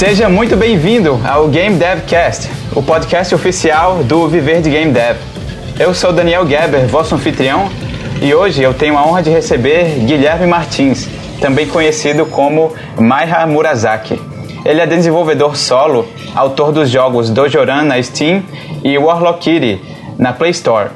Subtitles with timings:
[0.00, 5.18] Seja muito bem-vindo ao Game Devcast, o podcast oficial do Viver de Game Dev.
[5.78, 7.68] Eu sou Daniel Geber, vosso anfitrião,
[8.22, 11.06] e hoje eu tenho a honra de receber Guilherme Martins,
[11.38, 14.18] também conhecido como Maiha Murasaki.
[14.64, 18.42] Ele é desenvolvedor solo, autor dos jogos Dojoran na Steam
[18.82, 19.82] e Warlock Kitty
[20.18, 20.88] na Play Store.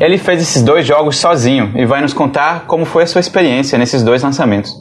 [0.00, 3.78] Ele fez esses dois jogos sozinho e vai nos contar como foi a sua experiência
[3.78, 4.74] nesses dois lançamentos.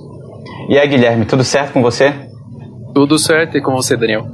[0.69, 2.13] E aí, Guilherme, tudo certo com você?
[2.95, 4.25] Tudo certo e com você, Daniel?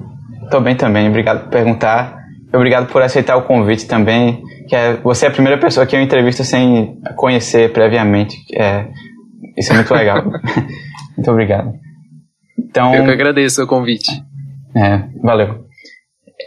[0.51, 2.15] Tô bem também, obrigado por perguntar.
[2.53, 4.43] Obrigado por aceitar o convite também.
[4.67, 8.37] Que é, você é a primeira pessoa que eu entrevisto sem conhecer previamente.
[8.53, 8.85] É,
[9.57, 10.23] isso é muito legal.
[11.17, 11.73] muito obrigado.
[12.59, 14.11] Então, eu que agradeço o convite.
[14.75, 15.65] É, valeu.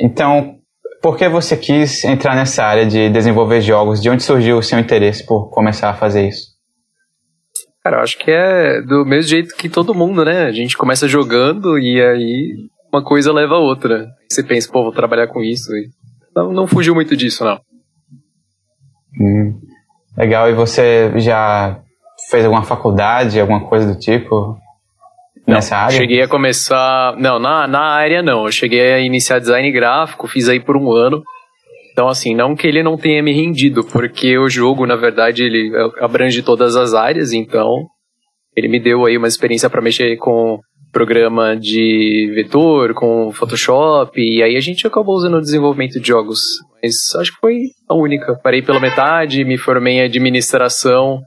[0.01, 0.59] Então,
[1.03, 4.01] por que você quis entrar nessa área de desenvolver jogos?
[4.01, 6.54] De onde surgiu o seu interesse por começar a fazer isso?
[7.85, 10.45] Cara, eu acho que é do mesmo jeito que todo mundo, né?
[10.45, 12.57] A gente começa jogando e aí
[12.91, 14.09] uma coisa leva a outra.
[14.27, 15.71] Você pensa, pô, vou trabalhar com isso.
[16.35, 17.61] Não, não fugiu muito disso, não.
[19.21, 19.61] Hum,
[20.17, 20.49] legal.
[20.49, 21.79] E você já
[22.31, 24.59] fez alguma faculdade, alguma coisa do tipo?
[25.47, 25.99] Não, nessa área?
[25.99, 27.15] Cheguei a começar.
[27.19, 28.47] Não, na, na área não.
[28.47, 31.23] Eu cheguei a iniciar design gráfico, fiz aí por um ano.
[31.95, 35.71] Então, assim, não que ele não tenha me rendido, porque o jogo, na verdade, ele
[36.01, 37.87] abrange todas as áreas, então
[38.57, 40.59] ele me deu aí uma experiência para mexer com
[40.93, 46.41] programa de vetor, com Photoshop, e aí a gente acabou usando o desenvolvimento de jogos.
[46.83, 48.37] Mas acho que foi a única.
[48.43, 51.21] Parei pela metade, me formei em administração,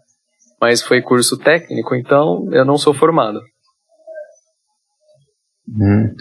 [0.60, 3.40] mas foi curso técnico, então eu não sou formado.
[5.70, 6.14] Hum,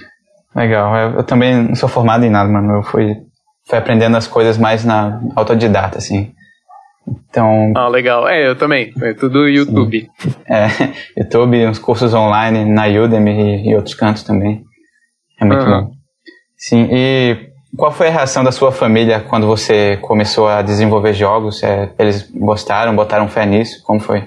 [0.55, 0.97] legal.
[0.97, 2.77] Eu, eu, também não sou formado em nada, mano.
[2.77, 3.15] Eu fui,
[3.67, 6.33] fui aprendendo as coisas mais na autodidata, assim.
[7.09, 7.73] Então.
[7.77, 8.29] Ah, legal.
[8.29, 8.93] É, eu também.
[9.01, 10.09] É tudo YouTube.
[10.19, 10.35] Sim.
[10.49, 10.67] É,
[11.21, 14.63] YouTube, uns cursos online na Udemy e, e outros cantos também.
[15.41, 15.83] É muito uhum.
[15.83, 15.91] bom.
[16.57, 21.63] Sim, e qual foi a reação da sua família quando você começou a desenvolver jogos?
[21.63, 23.83] É, eles gostaram, botaram fé nisso?
[23.85, 24.25] Como foi?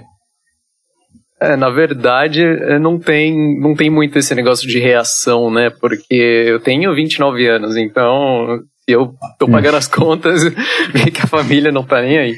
[1.42, 5.70] É, na verdade, é, não tem, não tem muito esse negócio de reação, né?
[5.70, 8.60] Porque eu tenho 29 anos, então
[8.92, 9.52] eu tô hum.
[9.52, 10.44] pagando as contas,
[10.94, 12.36] meio que a família não tá nem aí.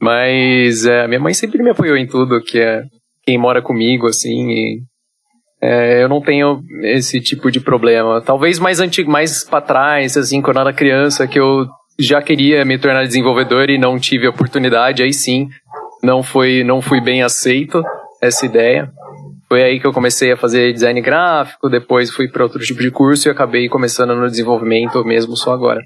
[0.00, 2.82] Mas é, minha mãe sempre me apoiou em tudo, que é
[3.24, 4.82] quem mora comigo, assim, e,
[5.60, 8.22] é, eu não tenho esse tipo de problema.
[8.22, 11.66] Talvez mais antigo, mais para trás, assim, quando eu era criança, que eu
[11.98, 15.48] já queria me tornar desenvolvedor e não tive oportunidade, aí sim,
[16.02, 17.82] não foi, não fui bem aceito
[18.22, 18.90] essa ideia.
[19.48, 22.90] Foi aí que eu comecei a fazer design gráfico, depois fui para outro tipo de
[22.90, 25.80] curso e acabei começando no desenvolvimento mesmo só agora.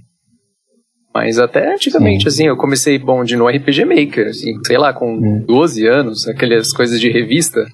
[1.15, 2.29] Mas até antigamente, Sim.
[2.29, 5.45] assim, eu comecei, bom, de no RPG Maker, assim, sei lá, com hum.
[5.47, 7.65] 12 anos, aquelas coisas de revista.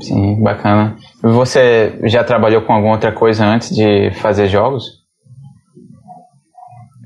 [0.00, 0.96] Sim, bacana.
[1.20, 4.84] Você já trabalhou com alguma outra coisa antes de fazer jogos?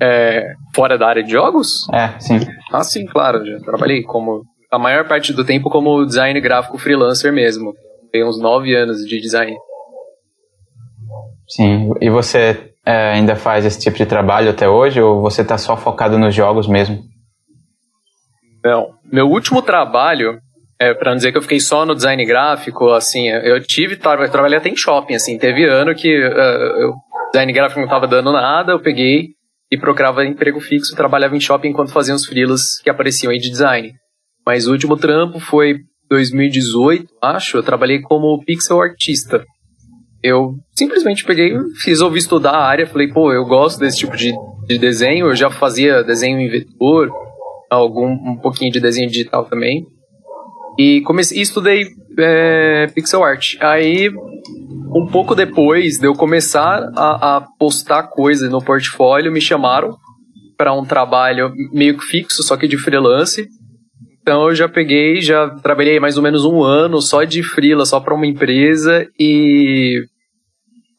[0.00, 1.88] É, fora da área de jogos?
[1.92, 2.38] É, sim.
[2.70, 3.44] Ah, sim, claro.
[3.46, 7.74] Já trabalhei como a maior parte do tempo como design gráfico freelancer mesmo.
[8.10, 9.54] Tem uns nove anos de design.
[11.46, 15.58] Sim, e você é, ainda faz esse tipo de trabalho até hoje ou você está
[15.58, 17.02] só focado nos jogos mesmo?
[18.64, 20.38] Não, meu último trabalho,
[20.80, 24.30] é, para não dizer que eu fiquei só no design gráfico, assim, eu tive, eu
[24.30, 26.94] trabalhei até em shopping, assim, teve ano que uh, eu,
[27.30, 29.30] design gráfico não estava dando nada, eu peguei
[29.70, 33.50] e procurava emprego fixo, trabalhava em shopping enquanto fazia os freelas que apareciam aí de
[33.50, 33.92] design.
[34.44, 35.76] Mas o último trampo foi
[36.08, 37.56] 2018, acho.
[37.56, 39.44] Eu trabalhei como pixel artista.
[40.22, 41.52] Eu simplesmente peguei,
[41.84, 44.32] resolvi estudar a área, falei, pô, eu gosto desse tipo de,
[44.68, 47.10] de desenho, eu já fazia desenho em vetor,
[47.68, 49.84] algum um pouquinho de desenho digital também.
[50.78, 51.86] E comecei, estudei
[52.18, 53.56] é, pixel art.
[53.60, 54.10] Aí,
[54.94, 59.96] um pouco depois de eu começar a, a postar coisas no portfólio, me chamaram
[60.56, 63.48] para um trabalho meio que fixo, só que de freelance.
[64.22, 67.98] Então eu já peguei, já trabalhei mais ou menos um ano só de freela, só
[67.98, 70.06] para uma empresa e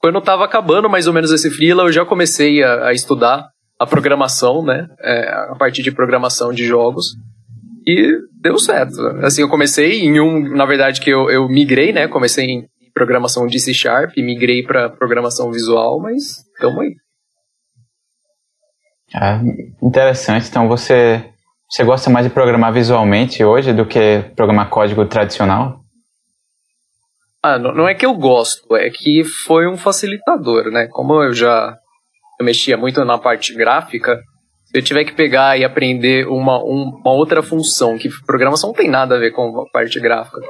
[0.04, 3.48] quando estava acabando mais ou menos esse freela, eu já comecei a, a estudar
[3.80, 4.90] a programação, né?
[5.00, 7.16] É, a parte de programação de jogos.
[7.88, 9.00] E deu certo.
[9.24, 12.10] Assim, eu comecei em um, na verdade, que eu, eu migrei, né?
[12.10, 16.96] Comecei em programação de C Sharp, migrei para programação visual, mas tamo aí.
[19.16, 19.42] Ah,
[19.82, 20.50] interessante.
[20.50, 21.33] Então você
[21.74, 25.80] você gosta mais de programar visualmente hoje do que programar código tradicional?
[27.42, 30.88] Ah, não, é que eu gosto, é que foi um facilitador, né?
[30.92, 31.76] Como eu já
[32.40, 34.22] eu mexia muito na parte gráfica,
[34.66, 38.76] se eu tiver que pegar e aprender uma, um, uma outra função, que programação não
[38.76, 40.42] tem nada a ver com a parte gráfica.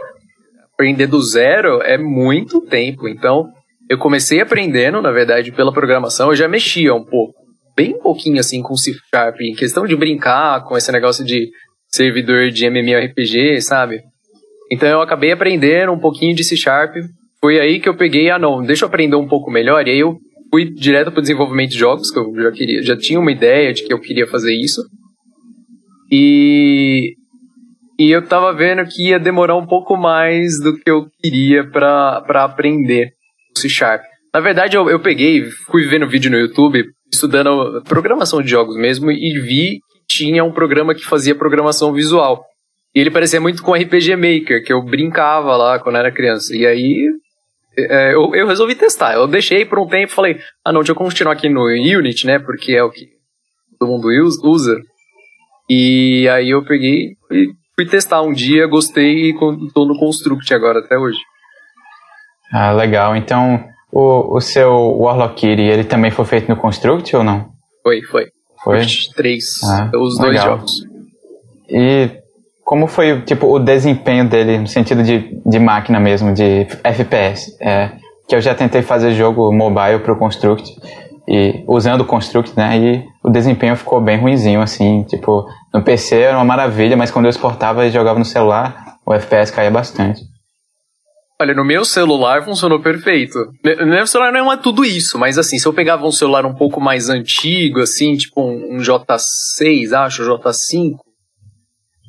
[0.73, 3.07] aprender do zero é muito tempo.
[3.07, 3.49] Então,
[3.89, 6.29] eu comecei aprendendo, na verdade, pela programação.
[6.29, 7.33] Eu já mexia um pouco,
[7.75, 11.49] bem pouquinho assim com C Sharp, em questão de brincar com esse negócio de
[11.87, 14.01] servidor de MMORPG, sabe?
[14.71, 16.95] Então eu acabei aprendendo um pouquinho de C Sharp.
[17.39, 19.87] Foi aí que eu peguei, ah não, deixa eu aprender um pouco melhor.
[19.87, 20.17] E aí eu
[20.49, 23.73] fui direto para o desenvolvimento de jogos, que eu já queria, já tinha uma ideia
[23.73, 24.81] de que eu queria fazer isso.
[26.11, 27.15] E
[27.99, 32.43] e eu tava vendo que ia demorar um pouco mais do que eu queria para
[32.43, 33.11] aprender
[33.55, 34.01] C Sharp.
[34.33, 39.11] Na verdade, eu, eu peguei, fui vendo vídeo no YouTube, estudando programação de jogos mesmo,
[39.11, 42.43] e vi que tinha um programa que fazia programação visual.
[42.95, 46.55] E ele parecia muito com RPG Maker, que eu brincava lá quando era criança.
[46.55, 47.07] E aí
[47.77, 49.13] é, eu, eu, resolvi testar.
[49.13, 52.27] Eu deixei por um tempo e falei, ah não, deixa eu continuar aqui no Unity,
[52.27, 52.39] né?
[52.39, 53.07] Porque é o que
[53.79, 54.09] todo mundo
[54.43, 54.79] usa.
[55.69, 59.39] E aí eu peguei e fui testar um dia, gostei e
[59.73, 61.17] tô no Construct agora até hoje.
[62.51, 63.15] Ah, legal.
[63.15, 63.63] Então,
[63.93, 67.49] o, o seu Warlock Kitty, ele também foi feito no Construct ou não?
[67.83, 68.25] Foi, foi.
[68.63, 68.81] Foi?
[69.15, 69.61] Três.
[69.63, 70.57] Ah, os dois legal.
[70.57, 70.71] jogos.
[71.69, 72.09] E
[72.63, 77.55] como foi tipo o desempenho dele no sentido de, de máquina mesmo, de FPS?
[77.61, 77.91] É,
[78.27, 80.73] que eu já tentei fazer jogo mobile pro Construct
[81.27, 82.77] e usando o Construct, né?
[82.77, 87.25] E o desempenho ficou bem ruinzinho, assim, tipo, no PC era uma maravilha, mas quando
[87.25, 90.32] eu exportava e jogava no celular, o FPS caía bastante.
[91.41, 93.37] Olha, no meu celular funcionou perfeito.
[93.79, 96.53] No meu celular não é tudo isso, mas assim, se eu pegava um celular um
[96.53, 100.95] pouco mais antigo, assim, tipo um, um J6, acho, J5,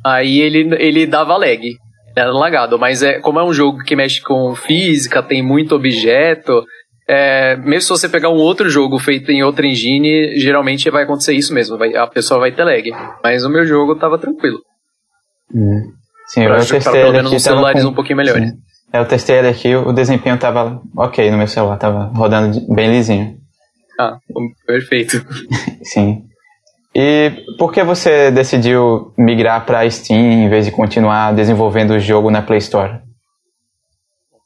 [0.05, 1.77] aí ele, ele dava lag.
[2.17, 6.65] Era lagado, mas é, como é um jogo que mexe com física, tem muito objeto,
[7.07, 11.35] é, mesmo se você pegar um outro jogo feito em outra engine, geralmente vai acontecer
[11.35, 11.77] isso mesmo.
[11.77, 12.91] Vai, a pessoa vai ter lag.
[13.23, 14.61] Mas o meu jogo tava tranquilo.
[15.55, 15.93] Hum.
[16.27, 17.91] Sim, eu testei pelo menos uns celulares com...
[17.91, 18.49] um pouquinho melhores.
[18.49, 18.57] Sim.
[18.95, 23.37] Eu testei ele aqui, o desempenho tava ok no meu celular, tava rodando bem lisinho.
[23.99, 24.19] Ah,
[24.65, 25.21] perfeito.
[25.83, 26.23] Sim.
[26.95, 32.31] E por que você decidiu migrar para Steam em vez de continuar desenvolvendo o jogo
[32.31, 33.01] na Play Store?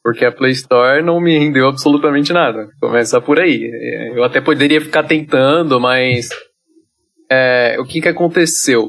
[0.02, 2.68] Porque a Play Store não me rendeu absolutamente nada.
[2.80, 3.70] Começa por aí.
[4.14, 6.30] Eu até poderia ficar tentando, mas.
[7.30, 8.88] É, o que, que aconteceu?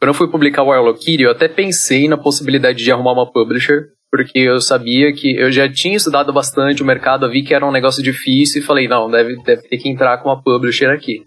[0.00, 3.30] Quando eu fui publicar o Warlock Kitty, eu até pensei na possibilidade de arrumar uma
[3.30, 7.52] publisher, porque eu sabia que eu já tinha estudado bastante o mercado, eu vi que
[7.52, 10.90] era um negócio difícil e falei, não, deve, deve ter que entrar com uma publisher
[10.90, 11.22] aqui.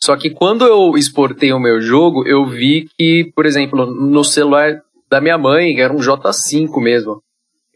[0.00, 4.80] Só que quando eu exportei o meu jogo, eu vi que, por exemplo, no celular
[5.10, 7.20] da minha mãe, era um J5 mesmo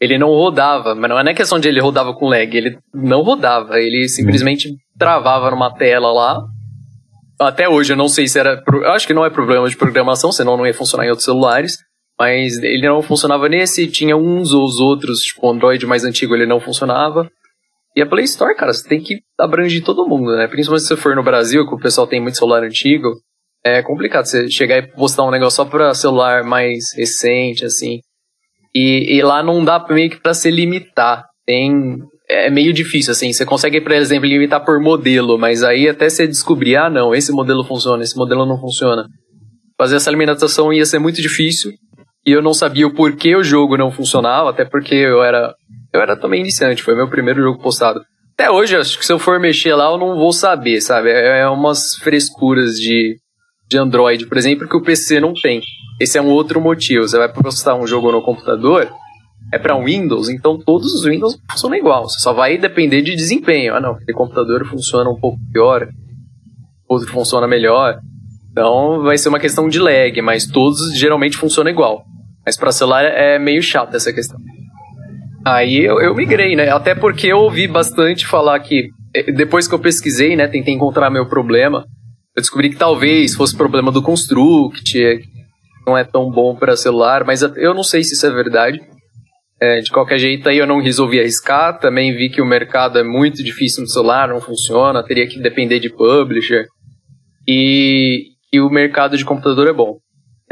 [0.03, 3.79] ele não rodava, mas não é questão de ele rodava com lag, ele não rodava,
[3.79, 6.43] ele simplesmente travava numa tela lá.
[7.39, 10.29] Até hoje eu não sei se era, eu acho que não é problema de programação,
[10.29, 11.77] senão não ia funcionar em outros celulares,
[12.19, 16.35] mas ele não funcionava nesse, tinha uns ou os outros, tipo o Android mais antigo
[16.35, 17.29] ele não funcionava.
[17.95, 20.47] E a Play Store, cara, você tem que abranger todo mundo, né?
[20.47, 23.09] Principalmente se você for no Brasil, que o pessoal tem muito celular antigo,
[23.63, 27.99] é complicado você chegar e postar um negócio só para celular mais recente, assim.
[28.75, 31.25] E, e lá não dá meio que pra se limitar.
[31.45, 31.99] Tem.
[32.27, 33.31] É meio difícil, assim.
[33.31, 37.31] Você consegue, por exemplo, limitar por modelo, mas aí até você descobrir, ah, não, esse
[37.31, 39.05] modelo funciona, esse modelo não funciona.
[39.77, 41.71] Fazer essa limitação ia ser muito difícil.
[42.25, 45.53] E eu não sabia o porquê o jogo não funcionava, até porque eu era.
[45.93, 48.01] Eu era também iniciante, foi meu primeiro jogo postado.
[48.33, 51.09] Até hoje, acho que se eu for mexer lá, eu não vou saber, sabe?
[51.09, 53.17] É, é umas frescuras de,
[53.69, 55.61] de Android, por exemplo, que o PC não tem.
[55.99, 57.07] Esse é um outro motivo.
[57.07, 58.89] Você vai postar um jogo no computador,
[59.51, 62.09] é para Windows, então todos os Windows funcionam igual.
[62.09, 63.75] Você só vai depender de desempenho.
[63.75, 65.87] Ah, não, aquele computador funciona um pouco pior,
[66.87, 67.99] outro funciona melhor.
[68.51, 72.03] Então vai ser uma questão de lag, mas todos geralmente funcionam igual.
[72.45, 74.37] Mas para celular é meio chato essa questão.
[75.45, 76.69] Aí eu, eu migrei, né?
[76.69, 81.09] Até porque eu ouvi bastante falar que eh, depois que eu pesquisei, né, tentei encontrar
[81.09, 81.85] meu problema,
[82.35, 84.97] eu descobri que talvez fosse problema do Construct,
[85.85, 88.81] não é tão bom para celular, mas eu não sei se isso é verdade.
[89.61, 91.79] É, de qualquer jeito, aí eu não resolvi arriscar.
[91.79, 95.79] Também vi que o mercado é muito difícil no celular, não funciona, teria que depender
[95.79, 96.65] de publisher.
[97.47, 99.99] E, e o mercado de computador é bom.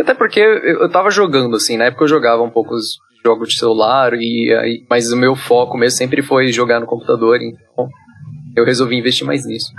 [0.01, 3.57] Até porque eu, tava jogando, assim, na época eu jogava um pouco os jogos de
[3.57, 7.87] celular, e, mas o meu foco mesmo sempre foi jogar no computador, então
[8.55, 9.71] eu resolvi investir mais nisso.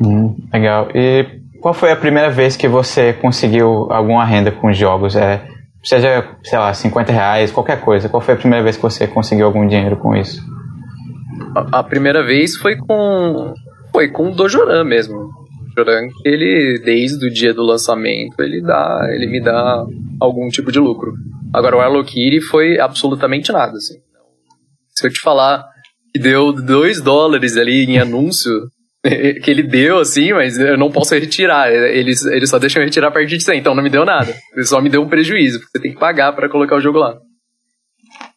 [0.00, 0.88] Hum, legal.
[0.94, 5.16] E qual foi a primeira vez que você conseguiu alguma renda com jogos?
[5.16, 5.42] É,
[5.82, 8.08] seja, sei lá, 50 reais, qualquer coisa.
[8.08, 10.42] Qual foi a primeira vez que você conseguiu algum dinheiro com isso?
[11.56, 13.54] A, a primeira vez foi com.
[13.92, 15.30] Foi com o Dojoran mesmo.
[15.78, 19.84] Dojoran, ele, desde o dia do lançamento, ele dá, ele me dá
[20.20, 21.14] algum tipo de lucro.
[21.52, 23.98] Agora, o Arlokiri foi absolutamente nada, assim.
[24.90, 25.64] Se eu te falar
[26.12, 28.52] que deu 2 dólares ali em anúncio,
[29.02, 31.72] que ele deu, assim, mas eu não posso retirar.
[31.72, 34.34] Eles, eles só deixam eu retirar a partir de 100, então não me deu nada.
[34.54, 36.98] Ele só me deu um prejuízo, porque você tem que pagar para colocar o jogo
[36.98, 37.16] lá.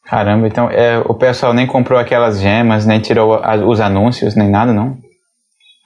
[0.06, 4.50] Caramba, então é, o pessoal nem comprou aquelas gemas, nem tirou a, os anúncios, nem
[4.50, 4.98] nada, não?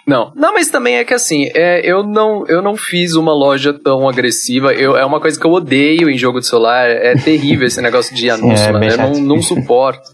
[0.07, 3.73] Não, não, mas também é que assim, é, eu, não, eu não fiz uma loja
[3.73, 4.71] tão agressiva.
[4.71, 6.87] Eu, é uma coisa que eu odeio em jogo de celular.
[6.87, 10.07] É terrível esse negócio de anúncio, é Eu não, não suporto.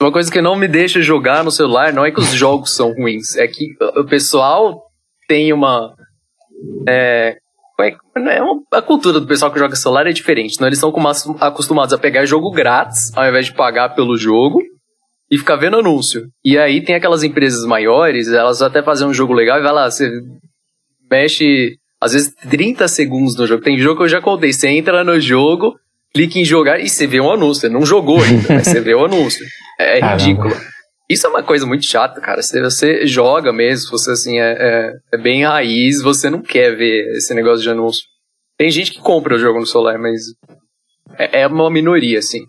[0.00, 2.92] Uma coisa que não me deixa jogar no celular não é que os jogos são
[2.92, 4.82] ruins, é que o pessoal
[5.28, 5.94] tem uma.
[6.88, 7.36] É,
[7.78, 10.54] é uma, a cultura do pessoal que joga celular é diferente.
[10.54, 10.92] Então eles são
[11.40, 14.62] acostumados a pegar jogo grátis ao invés de pagar pelo jogo
[15.30, 16.28] e ficar vendo anúncio.
[16.44, 19.90] E aí tem aquelas empresas maiores, elas até fazem um jogo legal e vai lá,
[19.90, 20.10] você
[21.10, 23.62] mexe às vezes 30 segundos no jogo.
[23.62, 25.74] Tem jogo que eu já contei, você entra no jogo,
[26.14, 27.62] clica em jogar e você vê um anúncio.
[27.62, 29.44] Você não jogou ainda, mas você vê o anúncio.
[29.78, 30.54] É, é ridículo.
[31.08, 32.42] Isso é uma coisa muito chata, cara.
[32.42, 37.16] Se você joga mesmo, você assim é, é, é, bem raiz, você não quer ver
[37.16, 38.02] esse negócio de anúncio.
[38.58, 40.20] Tem gente que compra o jogo no celular, mas
[41.18, 42.40] é, é uma minoria, assim.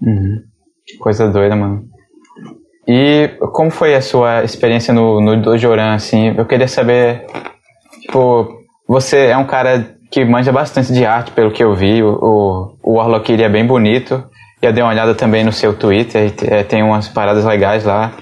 [0.00, 0.49] Uhum.
[0.98, 1.84] Coisa doida, mano.
[2.86, 6.34] E como foi a sua experiência no, no Dojoran, assim?
[6.36, 7.26] Eu queria saber,
[8.02, 8.48] tipo,
[8.88, 12.02] você é um cara que manja bastante de arte, pelo que eu vi.
[12.02, 14.24] O, o, Warlock é bem bonito.
[14.60, 18.12] Eu dei uma olhada também no seu Twitter, é, tem umas paradas legais lá.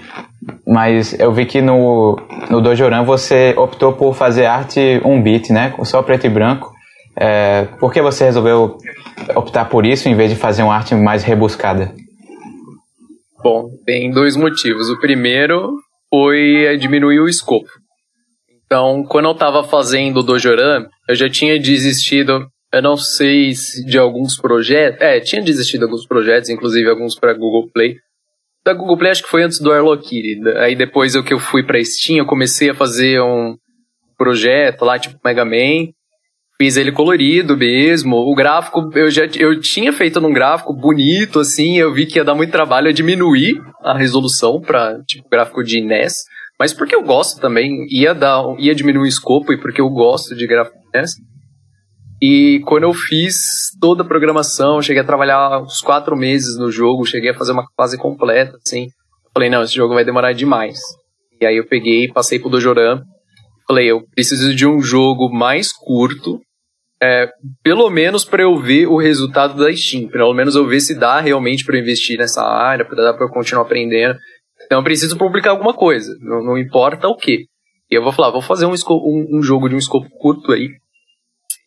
[0.65, 2.17] Mas eu vi que no,
[2.49, 5.73] no Dojoran você optou por fazer arte um bit, né?
[5.83, 6.71] Só preto e branco.
[7.15, 8.77] É, por que você resolveu
[9.35, 11.91] optar por isso em vez de fazer uma arte mais rebuscada?
[13.41, 14.89] Bom, tem dois motivos.
[14.89, 15.75] O primeiro
[16.09, 17.69] foi diminuir o escopo.
[18.65, 23.83] Então, quando eu estava fazendo o Dojoran, eu já tinha desistido, eu não sei se
[23.85, 25.01] de alguns projetos.
[25.01, 27.95] É, tinha desistido de alguns projetos, inclusive alguns para Google Play.
[28.63, 30.07] Da Google Play acho que foi antes do Airlock.
[30.57, 33.55] Aí depois eu que eu fui para Steam, eu comecei a fazer um
[34.17, 35.91] projeto lá, tipo Mega Man.
[36.61, 38.17] Fiz ele colorido mesmo.
[38.17, 41.77] O gráfico, eu já eu tinha feito num gráfico bonito, assim.
[41.77, 45.79] Eu vi que ia dar muito trabalho a diminuir a resolução para tipo gráfico de
[45.79, 46.13] NES.
[46.59, 50.35] Mas porque eu gosto também, ia dar, ia diminuir o escopo e porque eu gosto
[50.35, 51.11] de gráfico de NES.
[52.21, 57.05] E quando eu fiz toda a programação, cheguei a trabalhar uns quatro meses no jogo,
[57.05, 58.87] cheguei a fazer uma fase completa, assim.
[59.33, 60.77] Falei, não, esse jogo vai demorar demais.
[61.39, 63.01] E aí eu peguei, passei pro Dojoran.
[63.65, 66.41] Falei, eu preciso de um jogo mais curto,
[67.01, 67.29] é,
[67.63, 71.19] pelo menos para eu ver o resultado da Steam, pelo menos eu ver se dá
[71.19, 74.17] realmente para investir nessa área, para dar para eu continuar aprendendo.
[74.65, 77.45] Então eu preciso publicar alguma coisa, não, não importa o que.
[77.89, 80.69] E eu vou falar, vou fazer um, um, um, jogo de um escopo curto aí.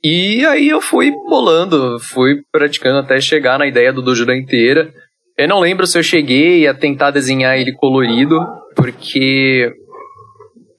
[0.05, 4.93] E aí eu fui bolando, fui praticando até chegar na ideia do Dojura inteira.
[5.37, 8.39] Eu não lembro se eu cheguei a tentar desenhar ele colorido,
[8.77, 9.73] porque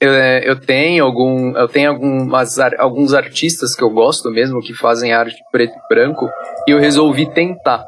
[0.00, 4.74] eu, é, eu tenho algum eu tenho algumas, alguns artistas que eu gosto mesmo que
[4.74, 6.28] fazem arte preto e branco
[6.66, 7.84] e eu resolvi tentar.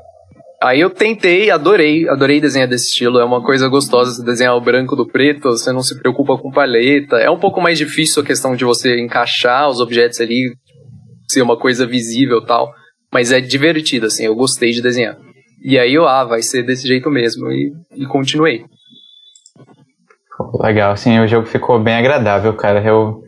[0.62, 3.18] Aí eu tentei adorei adorei desenhar desse estilo.
[3.18, 7.16] É uma coisa gostosa desenhar o branco do preto você não se preocupa com paleta.
[7.16, 10.54] É um pouco mais difícil a questão de você encaixar os objetos ali
[11.30, 12.72] ser uma coisa visível tal
[13.12, 15.16] mas é divertido assim eu gostei de desenhar.
[15.62, 18.64] E aí eu ah vai ser desse jeito mesmo e, e continuei
[20.60, 22.82] Legal, assim, o jogo ficou bem agradável, cara.
[22.82, 23.22] Eu,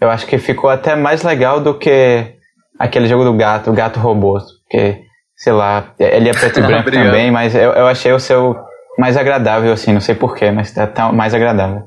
[0.00, 2.34] eu acho que ficou até mais legal do que
[2.78, 4.38] aquele jogo do gato, o gato robô.
[4.62, 5.02] Porque,
[5.36, 8.56] sei lá, ele é preto e branco também, mas eu, eu achei o seu
[8.98, 11.82] mais agradável, assim, não sei porquê, mas tá, tá mais agradável.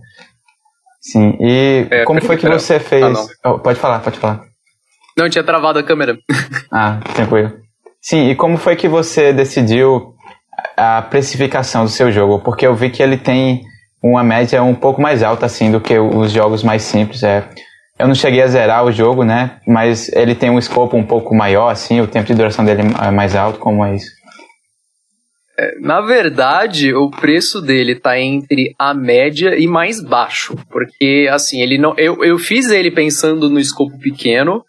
[1.01, 3.17] Sim, e é, como foi que você fez.
[3.43, 4.41] Ah, oh, pode falar, pode falar.
[5.17, 6.17] Não, tinha travado a câmera.
[6.72, 7.53] ah, tranquilo.
[8.01, 10.13] Sim, e como foi que você decidiu
[10.75, 12.39] a precificação do seu jogo?
[12.39, 13.63] Porque eu vi que ele tem
[14.10, 17.24] uma média um pouco mais alta assim do que os jogos mais simples.
[17.24, 17.44] É,
[18.00, 19.60] eu não cheguei a zerar o jogo, né?
[19.68, 23.12] Mas ele tem um escopo um pouco maior, assim, o tempo de duração dele é
[23.12, 24.12] mais alto, como é isso?
[25.60, 30.56] É, na verdade, o preço dele tá entre a média e mais baixo.
[30.70, 31.96] Porque, assim, ele não.
[31.98, 34.64] Eu, eu fiz ele pensando no escopo pequeno,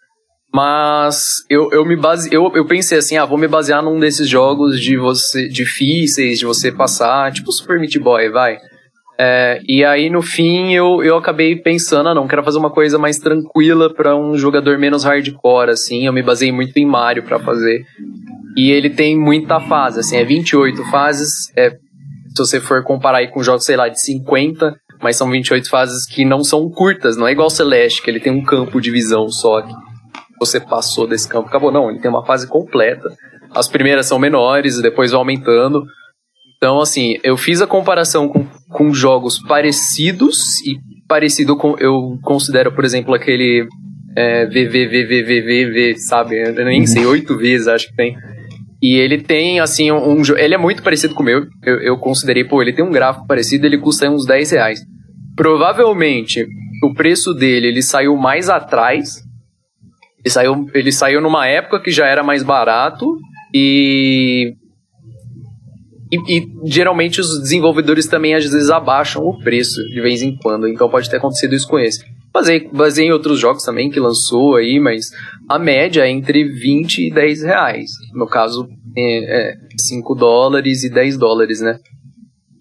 [0.51, 4.27] mas eu, eu me base, eu, eu pensei assim, ah, vou me basear num desses
[4.27, 8.57] jogos de você difíceis, de você passar, tipo Super Meat Boy, vai.
[9.21, 12.97] É, e aí no fim eu, eu acabei pensando, ah não, quero fazer uma coisa
[12.97, 16.05] mais tranquila para um jogador menos hardcore, assim.
[16.05, 17.83] Eu me baseei muito em Mario para fazer.
[18.55, 21.51] E ele tem muita fase, assim, é 28 fases.
[21.57, 25.69] É, se você for comparar aí com jogos, sei lá, de 50, mas são 28
[25.69, 28.89] fases que não são curtas, não é igual Celeste, que ele tem um campo de
[28.89, 29.73] visão só que
[30.39, 31.71] você passou desse campo, acabou.
[31.71, 33.09] Não, ele tem uma fase completa.
[33.53, 35.83] As primeiras são menores, depois vai aumentando.
[36.57, 41.75] Então, assim, eu fiz a comparação com, com jogos parecidos e parecido com.
[41.79, 43.67] Eu considero, por exemplo, aquele
[44.15, 46.37] é, VVVVVV, sabe?
[46.37, 48.15] Eu nem sei, oito vezes acho que tem.
[48.81, 50.21] E ele tem, assim, um.
[50.37, 51.45] Ele é muito parecido com o meu.
[51.63, 54.79] Eu, eu considerei, pô, ele tem um gráfico parecido, ele custa uns 10 reais.
[55.35, 56.45] Provavelmente,
[56.83, 59.21] o preço dele, ele saiu mais atrás.
[60.23, 63.05] Ele saiu, ele saiu numa época que já era mais barato.
[63.53, 64.53] E
[66.11, 70.67] e, e, geralmente os desenvolvedores também às vezes abaixam o preço de vez em quando,
[70.67, 72.03] então pode ter acontecido isso com esse.
[72.31, 75.09] Basei, basei em outros jogos também que lançou aí, mas
[75.47, 77.89] a média é entre 20 e 10 reais.
[78.13, 81.79] No caso, é, é 5 dólares e 10 dólares, né?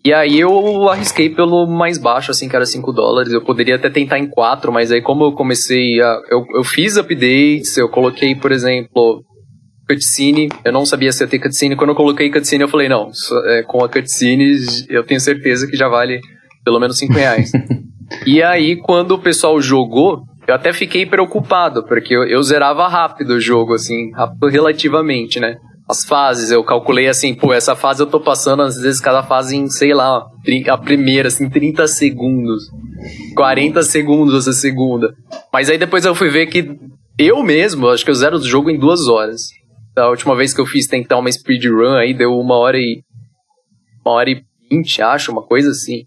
[0.04, 3.32] E aí eu arrisquei pelo mais baixo, assim, que era 5 dólares.
[3.32, 6.18] Eu poderia até tentar em 4, mas aí como eu comecei a...
[6.30, 9.22] Eu, eu fiz updates, eu coloquei, por exemplo,
[9.88, 10.48] cutscene.
[10.64, 11.74] Eu não sabia se ia ter cutscene.
[11.76, 13.10] Quando eu coloquei cutscene, eu falei, não,
[13.46, 14.56] é, com a cutscene
[14.88, 16.20] eu tenho certeza que já vale
[16.64, 17.50] pelo menos 5 reais.
[18.26, 23.30] e aí, quando o pessoal jogou, eu até fiquei preocupado, porque eu, eu zerava rápido
[23.34, 25.56] o jogo, assim, rápido relativamente, né?
[25.88, 29.56] As fases, eu calculei assim, pô, essa fase eu tô passando, às vezes, cada fase
[29.56, 30.22] em, sei lá,
[30.68, 32.64] a primeira, assim, 30 segundos.
[33.34, 35.14] 40 segundos a segunda.
[35.50, 36.76] Mas aí depois eu fui ver que
[37.18, 39.48] eu mesmo, acho que eu zero o jogo em duas horas.
[39.98, 43.02] Da última vez que eu fiz tentar uma speedrun aí, deu uma hora e.
[44.06, 46.04] Uma hora e vinte, acho, uma coisa assim.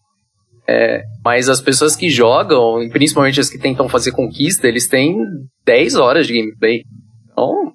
[0.66, 5.18] É, mas as pessoas que jogam, principalmente as que tentam fazer conquista, eles têm
[5.66, 6.84] 10 horas de gameplay.
[7.30, 7.74] Então,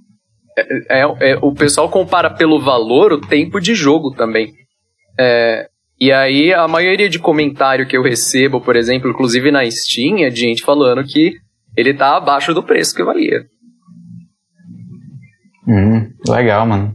[0.57, 4.55] é, é, é, o pessoal compara pelo valor o tempo de jogo também.
[5.21, 5.69] É,
[6.01, 10.31] e aí, a maioria de comentário que eu recebo, por exemplo, inclusive na Steam, é
[10.31, 11.35] de gente falando que
[11.77, 13.45] ele tá abaixo do preço que valia.
[15.67, 16.95] Hum, legal, mano.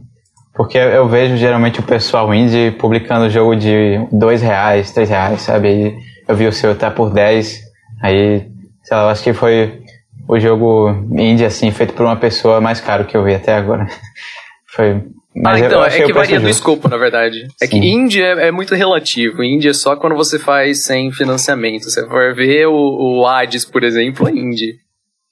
[0.54, 5.68] Porque eu vejo geralmente o pessoal indie publicando jogo de dois reais, três reais, sabe?
[5.68, 7.60] E eu vi o seu tá por 10,
[8.02, 8.46] aí,
[8.82, 9.82] sei lá, eu acho que foi
[10.28, 13.86] o jogo indie, assim, feito por uma pessoa mais caro que eu vi até agora.
[14.68, 15.02] foi.
[15.34, 17.48] Mas ah, então, é que varia do escopo, na verdade.
[17.60, 19.42] É que indie é, é, muito relativo.
[19.42, 21.84] Indie é só quando você faz sem financiamento.
[21.84, 24.81] Você for ver o, o Hades, por exemplo, é indie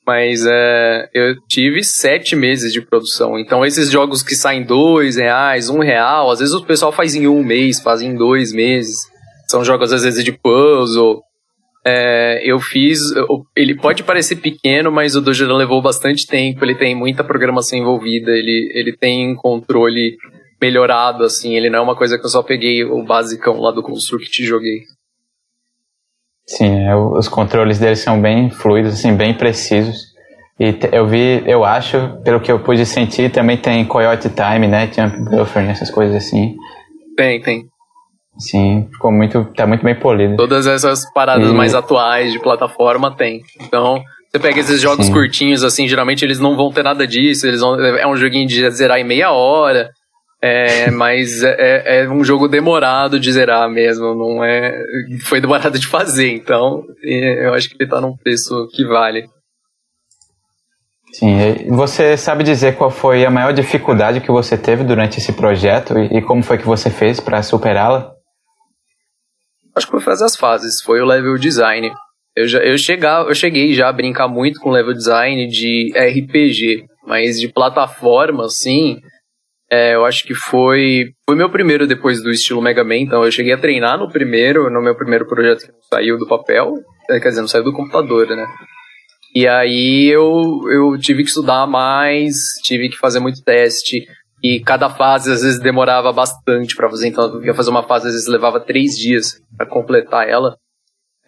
[0.07, 3.39] mas é, eu tive sete meses de produção.
[3.39, 7.27] Então, esses jogos que saem dois reais, um real, às vezes o pessoal faz em
[7.27, 8.97] um mês, faz em dois meses.
[9.49, 11.21] São jogos, às vezes, de puzzle.
[11.85, 13.01] É, eu fiz.
[13.57, 16.65] Ele pode parecer pequeno, mas o Dojo levou bastante tempo.
[16.65, 18.31] Ele tem muita programação envolvida.
[18.31, 20.17] Ele, ele tem controle
[20.61, 21.57] melhorado, assim.
[21.57, 24.47] Ele não é uma coisa que eu só peguei o basicão lá do Construct e
[24.47, 24.81] joguei.
[26.51, 30.11] Sim, é, os controles deles são bem fluidos, assim, bem precisos.
[30.59, 34.91] E eu vi, eu acho, pelo que eu pude sentir, também tem Coyote Time, né?
[34.93, 36.57] Jump Buffer, essas coisas assim.
[37.17, 37.67] Tem, tem.
[38.37, 40.37] Sim, ficou muito, tá muito bem polido.
[40.37, 41.55] Todas essas paradas e...
[41.55, 43.43] mais atuais de plataforma tem.
[43.61, 45.13] Então, você pega esses jogos Sim.
[45.13, 48.69] curtinhos, assim, geralmente eles não vão ter nada disso, eles vão, é um joguinho de
[48.73, 49.91] zerar em meia hora.
[50.43, 54.73] É, mas é, é, um jogo demorado de zerar mesmo, não é.
[55.25, 59.29] Foi demorado de fazer, então eu acho que ele tá num preço que vale.
[61.13, 61.37] Sim,
[61.71, 66.19] você sabe dizer qual foi a maior dificuldade que você teve durante esse projeto e,
[66.19, 68.13] e como foi que você fez para superá-la?
[69.75, 71.91] Acho que foi fazer as fases, foi o level design.
[72.35, 76.87] Eu, já, eu, chegar, eu cheguei já a brincar muito com level design de RPG,
[77.07, 79.01] mas de plataforma, assim,
[79.71, 83.31] é, eu acho que foi foi meu primeiro depois do estilo Mega Man, então eu
[83.31, 86.75] cheguei a treinar no primeiro, no meu primeiro projeto que não saiu do papel,
[87.09, 88.47] é, quer dizer, não saiu do computador, né?
[89.35, 94.05] E aí eu, eu tive que estudar mais, tive que fazer muito teste,
[94.43, 98.09] e cada fase às vezes demorava bastante para fazer, então eu ia fazer uma fase
[98.09, 100.57] às vezes levava três dias para completar ela.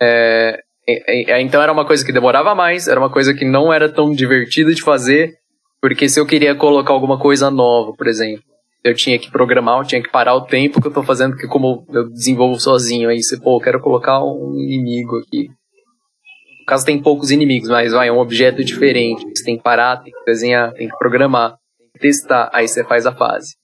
[0.00, 3.88] É, é, então era uma coisa que demorava mais, era uma coisa que não era
[3.88, 5.34] tão divertida de fazer,
[5.82, 8.44] porque se eu queria colocar alguma coisa nova, por exemplo,
[8.84, 11.48] eu tinha que programar, eu tinha que parar o tempo que eu tô fazendo, porque
[11.48, 15.48] como eu desenvolvo sozinho, aí você, pô, eu quero colocar um inimigo aqui.
[16.60, 19.26] No caso tem poucos inimigos, mas vai, é um objeto diferente.
[19.34, 22.84] Você tem que parar, tem que desenhar, tem que programar, tem que testar, aí você
[22.84, 23.56] faz a fase.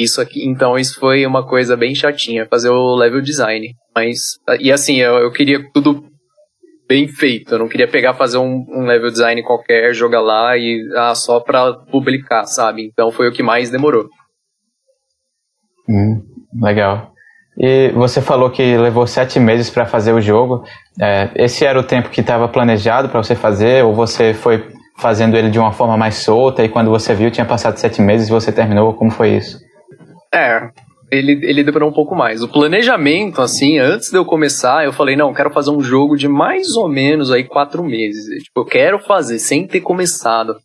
[0.00, 3.72] Isso aqui, então isso foi uma coisa bem chatinha, fazer o level design.
[3.94, 4.18] Mas,
[4.58, 6.11] e assim, eu, eu queria tudo
[6.92, 7.54] bem feito.
[7.54, 11.40] Eu não queria pegar, fazer um, um level design qualquer, jogar lá e ah, só
[11.40, 12.86] pra publicar, sabe?
[12.86, 14.10] Então foi o que mais demorou.
[15.88, 16.22] Hum,
[16.60, 17.10] legal.
[17.58, 20.64] E você falou que levou sete meses para fazer o jogo.
[21.00, 25.34] É, esse era o tempo que estava planejado para você fazer, ou você foi fazendo
[25.34, 28.30] ele de uma forma mais solta e quando você viu tinha passado sete meses e
[28.30, 28.92] você terminou?
[28.92, 29.58] Como foi isso?
[30.32, 30.68] É,
[31.12, 32.42] ele, ele demorou um pouco mais.
[32.42, 36.26] O planejamento, assim, antes de eu começar, eu falei, não, quero fazer um jogo de
[36.26, 38.42] mais ou menos aí quatro meses.
[38.42, 40.56] Tipo, eu quero fazer sem ter começado.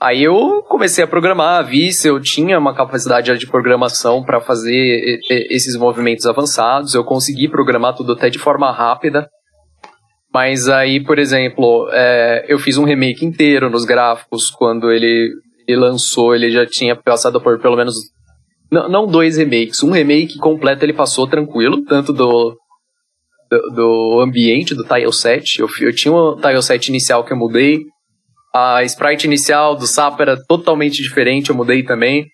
[0.00, 5.18] Aí eu comecei a programar, vi se eu tinha uma capacidade de programação para fazer
[5.50, 6.94] esses movimentos avançados.
[6.94, 9.28] Eu consegui programar tudo até de forma rápida.
[10.32, 15.28] Mas aí, por exemplo, é, eu fiz um remake inteiro nos gráficos quando ele,
[15.66, 17.94] ele lançou, ele já tinha passado por pelo menos
[18.70, 22.56] não, não dois remakes, um remake completo ele passou tranquilo, tanto do
[23.50, 25.60] do, do ambiente do Tile 7.
[25.60, 27.84] Eu, eu tinha o Tile 7 inicial que eu mudei,
[28.56, 32.26] a sprite inicial do Sapo era totalmente diferente, eu mudei também.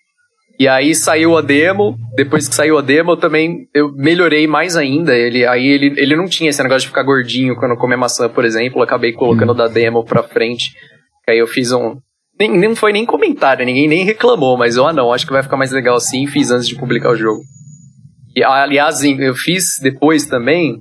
[0.57, 4.77] E aí saiu a demo, depois que saiu a demo, eu também eu melhorei mais
[4.77, 5.13] ainda.
[5.13, 8.45] Ele, aí ele, ele não tinha esse negócio de ficar gordinho quando comer maçã, por
[8.45, 8.79] exemplo.
[8.79, 9.55] Eu acabei colocando hum.
[9.55, 10.71] da demo pra frente.
[11.27, 11.97] Aí eu fiz um.
[12.47, 15.43] Nem, não foi nem comentário, ninguém nem reclamou, mas eu, ah não, acho que vai
[15.43, 17.41] ficar mais legal assim, fiz antes de publicar o jogo.
[18.35, 20.79] E aliás, eu fiz depois também.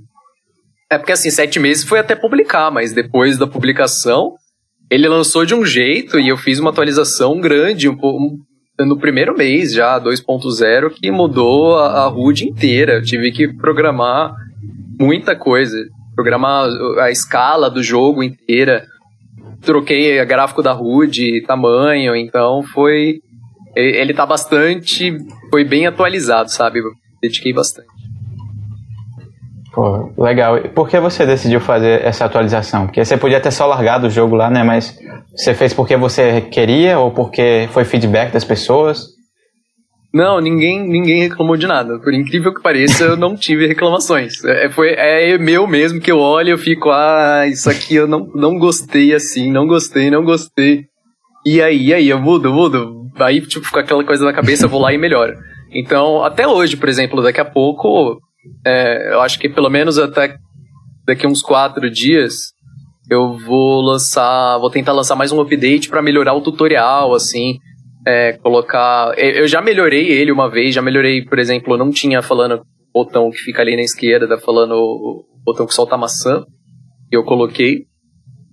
[0.90, 4.34] É porque assim, sete meses foi até publicar, mas depois da publicação,
[4.90, 8.38] ele lançou de um jeito e eu fiz uma atualização grande, um, um
[8.80, 12.94] no primeiro mês já, 2.0, que mudou a, a HUD inteira.
[12.94, 14.34] Eu tive que programar
[14.98, 15.76] muita coisa.
[16.14, 16.68] Programar
[17.00, 18.86] a escala do jogo inteira.
[19.62, 23.20] Troquei gráfico da HUD, tamanho, então foi.
[23.74, 25.16] Ele tá bastante.
[25.50, 26.80] Foi bem atualizado, sabe?
[27.22, 27.88] Dediquei bastante.
[29.72, 30.60] Pô, legal.
[30.74, 32.86] Por que você decidiu fazer essa atualização?
[32.86, 34.62] Porque você podia ter só largado o jogo lá, né?
[34.62, 34.98] Mas
[35.34, 39.11] você fez porque você queria ou porque foi feedback das pessoas?
[40.12, 41.98] Não, ninguém, ninguém reclamou de nada.
[41.98, 44.44] Por incrível que pareça, eu não tive reclamações.
[44.44, 48.06] É, foi, é meu mesmo que eu olho e eu fico, ah, isso aqui eu
[48.06, 50.84] não, não gostei assim, não gostei, não gostei.
[51.46, 53.06] E aí, e aí, eu mudo, mudo.
[53.16, 55.34] Aí, tipo, fica aquela coisa na cabeça, eu vou lá e melhoro.
[55.72, 58.20] Então, até hoje, por exemplo, daqui a pouco,
[58.64, 60.36] é, eu acho que pelo menos até
[61.06, 62.52] daqui uns quatro dias
[63.10, 67.58] eu vou lançar, vou tentar lançar mais um update para melhorar o tutorial, assim,
[68.06, 69.14] é, colocar.
[69.18, 72.62] Eu já melhorei ele uma vez, já melhorei, por exemplo, não tinha falando
[72.92, 76.44] botão que fica ali na esquerda, falando o botão que solta a maçã,
[77.10, 77.86] e eu coloquei.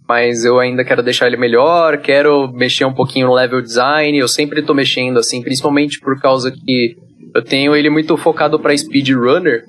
[0.07, 4.17] Mas eu ainda quero deixar ele melhor, quero mexer um pouquinho no level design.
[4.17, 6.95] Eu sempre tô mexendo assim, principalmente por causa que
[7.35, 9.63] eu tenho ele muito focado para speedrunner.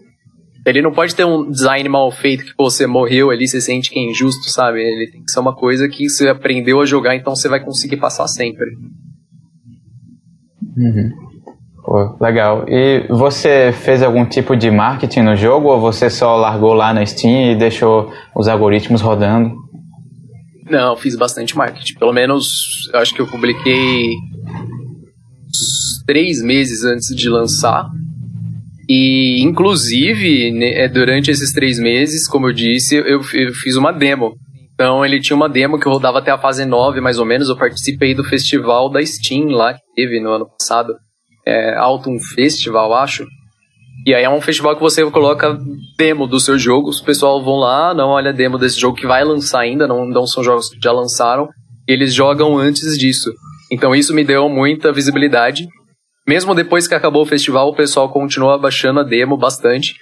[0.65, 3.99] Ele não pode ter um design mal feito que você morreu ali, você sente que
[3.99, 4.81] é injusto, sabe?
[4.81, 7.97] Ele tem que ser uma coisa que você aprendeu a jogar, então você vai conseguir
[7.99, 8.71] passar sempre.
[10.81, 11.11] Uhum.
[11.85, 12.65] Pô, legal.
[12.69, 17.05] E você fez algum tipo de marketing no jogo ou você só largou lá na
[17.05, 19.55] Steam e deixou os algoritmos rodando?
[20.71, 21.99] Não, fiz bastante marketing.
[21.99, 22.49] Pelo menos,
[22.95, 24.15] acho que eu publiquei
[26.07, 27.89] três meses antes de lançar.
[28.89, 34.35] E, inclusive, né, durante esses três meses, como eu disse, eu, eu, fiz uma demo.
[34.81, 37.51] Então, ele tinha uma demo que rodava até a fase 9, mais ou menos.
[37.51, 40.95] Eu participei do festival da Steam lá, que teve no ano passado.
[41.47, 43.27] É, Autumn Festival, acho.
[44.07, 45.59] E aí é um festival que você coloca
[45.99, 46.89] demo do seu jogo.
[46.89, 50.27] Os pessoal vão lá, não olha demo desse jogo que vai lançar ainda, não, não
[50.27, 51.47] são jogos que já lançaram.
[51.87, 53.31] eles jogam antes disso.
[53.71, 55.67] Então isso me deu muita visibilidade
[56.27, 59.95] mesmo depois que acabou o festival, o pessoal continuou baixando a demo bastante.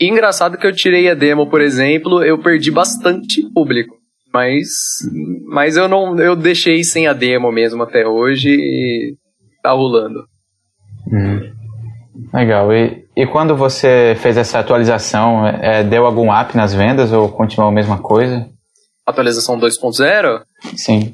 [0.00, 4.01] E engraçado que eu tirei a demo, por exemplo, eu perdi bastante público.
[4.32, 4.68] Mas,
[5.46, 9.16] mas eu não, eu deixei sem a demo mesmo até hoje e
[9.62, 10.24] tá rolando.
[11.12, 11.52] Hum.
[12.32, 12.72] Legal.
[12.72, 17.70] E, e quando você fez essa atualização, é, deu algum up nas vendas ou continuou
[17.70, 18.48] a mesma coisa?
[19.06, 20.42] Atualização 2.0?
[20.76, 21.12] Sim.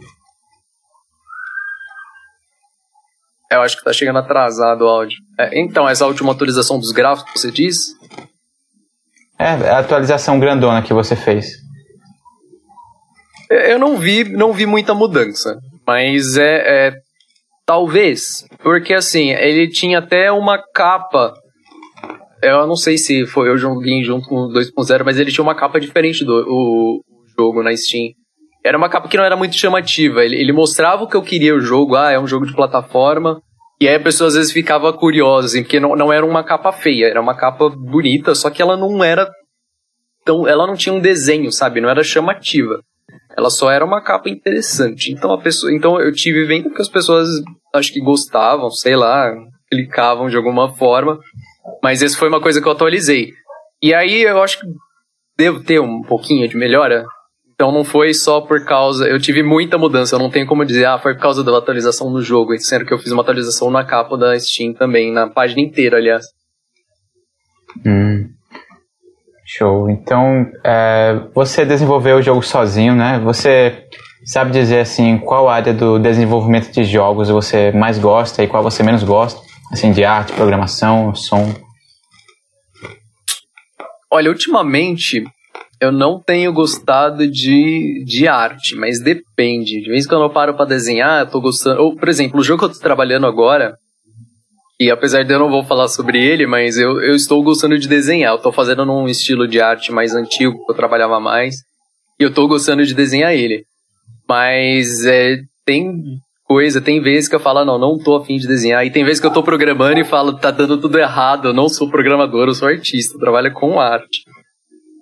[3.50, 5.18] Eu acho que tá chegando atrasado o áudio.
[5.38, 7.76] É, então, essa última atualização dos gráficos, você diz?
[9.38, 11.67] É, é, a atualização grandona que você fez.
[13.50, 15.58] Eu não vi, não vi muita mudança.
[15.86, 16.92] Mas é, é
[17.64, 18.46] talvez.
[18.62, 21.34] Porque assim, ele tinha até uma capa.
[22.42, 25.54] Eu não sei se foi eu joguei junto com o 2.0, mas ele tinha uma
[25.54, 27.02] capa diferente do o, o
[27.36, 28.12] jogo na Steam.
[28.64, 30.24] Era uma capa que não era muito chamativa.
[30.24, 31.96] Ele, ele mostrava o que eu queria o jogo.
[31.96, 33.40] Ah, é um jogo de plataforma.
[33.80, 36.72] E aí a pessoa às vezes ficava curiosa, assim, porque não, não era uma capa
[36.72, 39.30] feia, era uma capa bonita, só que ela não era
[40.24, 40.48] tão.
[40.48, 41.80] Ela não tinha um desenho, sabe?
[41.80, 42.80] Não era chamativa.
[43.38, 45.12] Ela só era uma capa interessante.
[45.12, 45.72] Então a pessoa.
[45.72, 47.28] Então eu tive vendo que as pessoas
[47.72, 49.32] acho que gostavam, sei lá,
[49.70, 51.20] clicavam de alguma forma.
[51.80, 53.30] Mas essa foi uma coisa que eu atualizei.
[53.80, 54.66] E aí eu acho que
[55.38, 57.06] devo ter um pouquinho de melhora.
[57.54, 59.06] Então não foi só por causa.
[59.06, 62.12] Eu tive muita mudança, eu não tenho como dizer, ah, foi por causa da atualização
[62.12, 65.60] do jogo, sendo que eu fiz uma atualização na capa da Steam também, na página
[65.60, 66.26] inteira, aliás.
[67.86, 68.30] Hum.
[69.50, 69.88] Show.
[69.88, 73.18] Então, é, você desenvolveu o jogo sozinho, né?
[73.20, 73.86] Você
[74.26, 78.82] sabe dizer assim qual área do desenvolvimento de jogos você mais gosta e qual você
[78.82, 79.40] menos gosta?
[79.72, 81.54] Assim, de arte, programação, som?
[84.10, 85.24] Olha, ultimamente
[85.80, 89.80] eu não tenho gostado de, de arte, mas depende.
[89.80, 91.80] De vez em quando eu paro para desenhar, eu tô gostando.
[91.80, 93.78] Ou, por exemplo, o jogo que eu tô trabalhando agora,
[94.80, 97.88] e apesar de eu não vou falar sobre ele, mas eu, eu estou gostando de
[97.88, 98.32] desenhar.
[98.32, 101.56] Eu tô fazendo num estilo de arte mais antigo, que eu trabalhava mais,
[102.18, 103.64] e eu tô gostando de desenhar ele.
[104.28, 106.02] Mas é, tem
[106.44, 108.84] coisa, tem vezes que eu falo, ah, não, não tô afim de desenhar.
[108.86, 111.68] E tem vezes que eu tô programando e falo, tá dando tudo errado, eu não
[111.68, 114.22] sou programador, eu sou artista, eu trabalho com arte.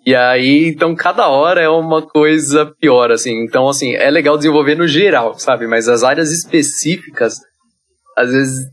[0.07, 3.43] E aí, então, cada hora é uma coisa pior, assim.
[3.43, 5.67] Então, assim, é legal desenvolver no geral, sabe?
[5.67, 7.41] Mas as áreas específicas,
[8.17, 8.67] às vezes,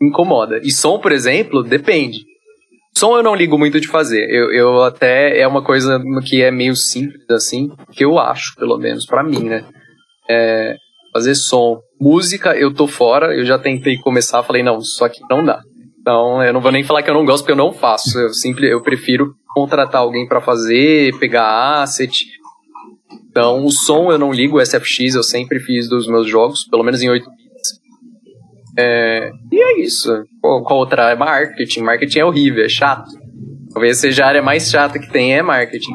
[0.00, 0.60] incomoda.
[0.62, 2.18] E som, por exemplo, depende.
[2.96, 4.28] Som eu não ligo muito de fazer.
[4.30, 8.78] Eu, eu até, é uma coisa que é meio simples, assim, que eu acho, pelo
[8.78, 9.64] menos, para mim, né?
[10.28, 10.76] É,
[11.12, 11.80] fazer som.
[12.00, 15.60] Música, eu tô fora, eu já tentei começar, falei, não, isso aqui não dá.
[16.00, 18.18] Então, eu não vou nem falar que eu não gosto, porque eu não faço.
[18.18, 22.12] Eu simples, eu prefiro contratar alguém para fazer, pegar asset.
[23.28, 26.84] Então, o som eu não ligo, o SFX eu sempre fiz dos meus jogos, pelo
[26.84, 27.45] menos em 8 bits.
[28.78, 30.24] É, e é isso.
[30.40, 31.10] Qual outra?
[31.10, 31.82] É marketing.
[31.82, 33.10] Marketing é horrível, é chato.
[33.72, 35.94] Talvez seja a área mais chata que tem é marketing.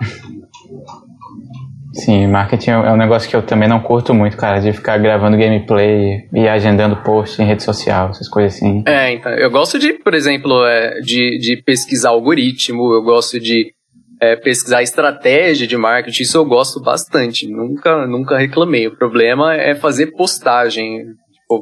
[1.93, 5.37] Sim, marketing é um negócio que eu também não curto muito, cara, de ficar gravando
[5.37, 8.83] gameplay e agendando post em rede social, essas coisas assim.
[8.87, 13.73] É, então, eu gosto de, por exemplo, é, de, de pesquisar algoritmo, eu gosto de
[14.21, 18.87] é, pesquisar estratégia de marketing, isso eu gosto bastante, nunca, nunca reclamei.
[18.87, 20.99] O problema é fazer postagem,
[21.33, 21.61] tipo,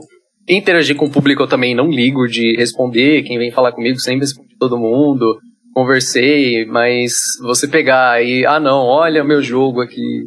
[0.49, 4.21] interagir com o público eu também não ligo de responder, quem vem falar comigo sempre
[4.21, 5.37] responde todo mundo,
[5.73, 10.23] conversei, mas você pegar e, ah não, olha meu jogo aqui.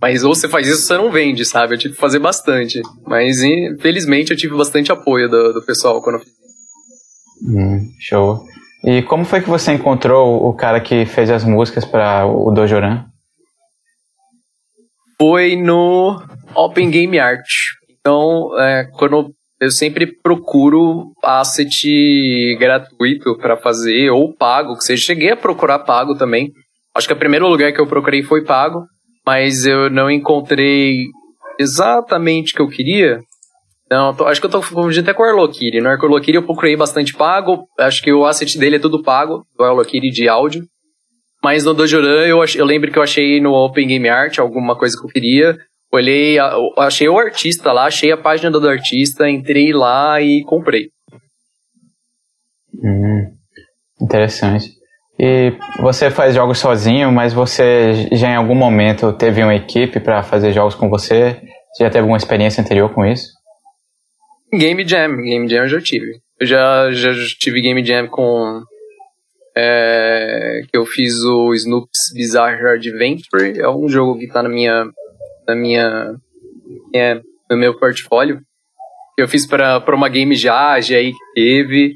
[0.00, 1.74] Mas ou você faz isso, você não vende, sabe?
[1.74, 2.80] Eu tive que fazer bastante.
[3.06, 6.32] Mas infelizmente eu tive bastante apoio do, do pessoal quando eu fiz.
[7.42, 8.44] Hum, show.
[8.84, 13.04] E como foi que você encontrou o cara que fez as músicas para o Dojoran?
[15.20, 16.22] Foi no
[16.54, 17.48] Open Game Art.
[18.00, 25.04] Então, é, quando eu sempre procuro asset gratuito para fazer, ou pago, que seja.
[25.04, 26.52] Cheguei a procurar pago também.
[26.94, 28.84] Acho que o primeiro lugar que eu procurei foi pago,
[29.26, 31.06] mas eu não encontrei
[31.58, 33.20] exatamente o que eu queria.
[33.90, 35.80] Não, tô, acho que eu tô confundindo até com o Arlokiri.
[35.80, 39.62] No Arlokiri eu procurei bastante pago, acho que o asset dele é tudo pago, o
[39.64, 40.64] Arlokiri de áudio.
[41.42, 44.96] Mas no Dojoran eu, eu lembro que eu achei no Open Game Art alguma coisa
[44.96, 45.56] que eu queria.
[45.90, 46.36] Olhei,
[46.76, 50.90] achei o artista lá, achei a página do artista, entrei lá e comprei.
[52.74, 53.32] Hum,
[54.00, 54.78] interessante.
[55.18, 60.22] E você faz jogos sozinho, mas você já em algum momento teve uma equipe para
[60.22, 61.40] fazer jogos com você?
[61.72, 63.26] Você já teve alguma experiência anterior com isso?
[64.52, 66.20] Game Jam, Game Jam eu já tive.
[66.38, 68.62] Eu já, já tive Game Jam com.
[69.56, 73.58] É, que eu fiz o Snoop's Bizarre Adventure.
[73.58, 74.84] É um jogo que tá na minha
[75.48, 76.14] na minha
[76.94, 78.40] é, no meu portfólio.
[79.16, 81.94] Eu fiz para uma game jazz aí que teve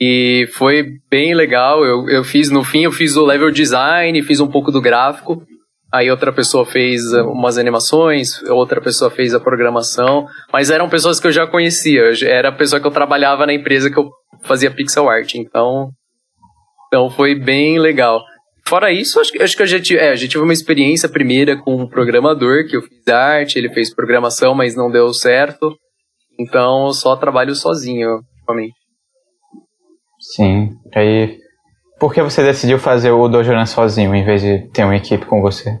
[0.00, 1.84] e foi bem legal.
[1.84, 5.42] Eu, eu fiz no fim eu fiz o level design, fiz um pouco do gráfico.
[5.92, 11.26] Aí outra pessoa fez umas animações, outra pessoa fez a programação, mas eram pessoas que
[11.26, 12.02] eu já conhecia.
[12.24, 14.10] Era a pessoa que eu trabalhava na empresa que eu
[14.42, 15.90] fazia pixel art, então
[16.86, 18.22] então foi bem legal.
[18.66, 21.88] Fora isso, acho, acho que já tive, é, já tive uma experiência primeira com um
[21.88, 25.76] programador, que eu fiz arte, ele fez programação, mas não deu certo.
[26.38, 28.74] Então, eu só trabalho sozinho, ultimamente.
[30.34, 30.70] Sim.
[30.94, 31.38] Aí,
[31.98, 35.40] por que você decidiu fazer o Dojoran sozinho, em vez de ter uma equipe com
[35.40, 35.78] você?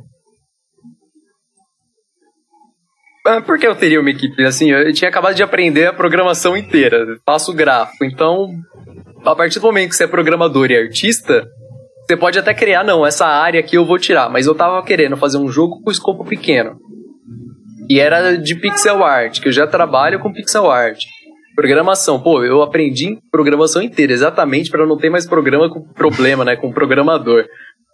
[3.24, 4.44] Ah, por que eu teria uma equipe?
[4.44, 8.50] Assim, eu tinha acabado de aprender a programação inteira, faço gráfico, então,
[9.24, 11.48] a partir do momento que você é programador e artista,
[12.12, 15.16] você pode até criar, não, essa área aqui eu vou tirar, mas eu tava querendo
[15.16, 16.76] fazer um jogo com escopo pequeno.
[17.88, 21.02] E era de pixel art, que eu já trabalho com pixel art.
[21.56, 26.54] Programação, pô, eu aprendi programação inteira, exatamente para não ter mais programa com problema, né,
[26.54, 27.46] com programador.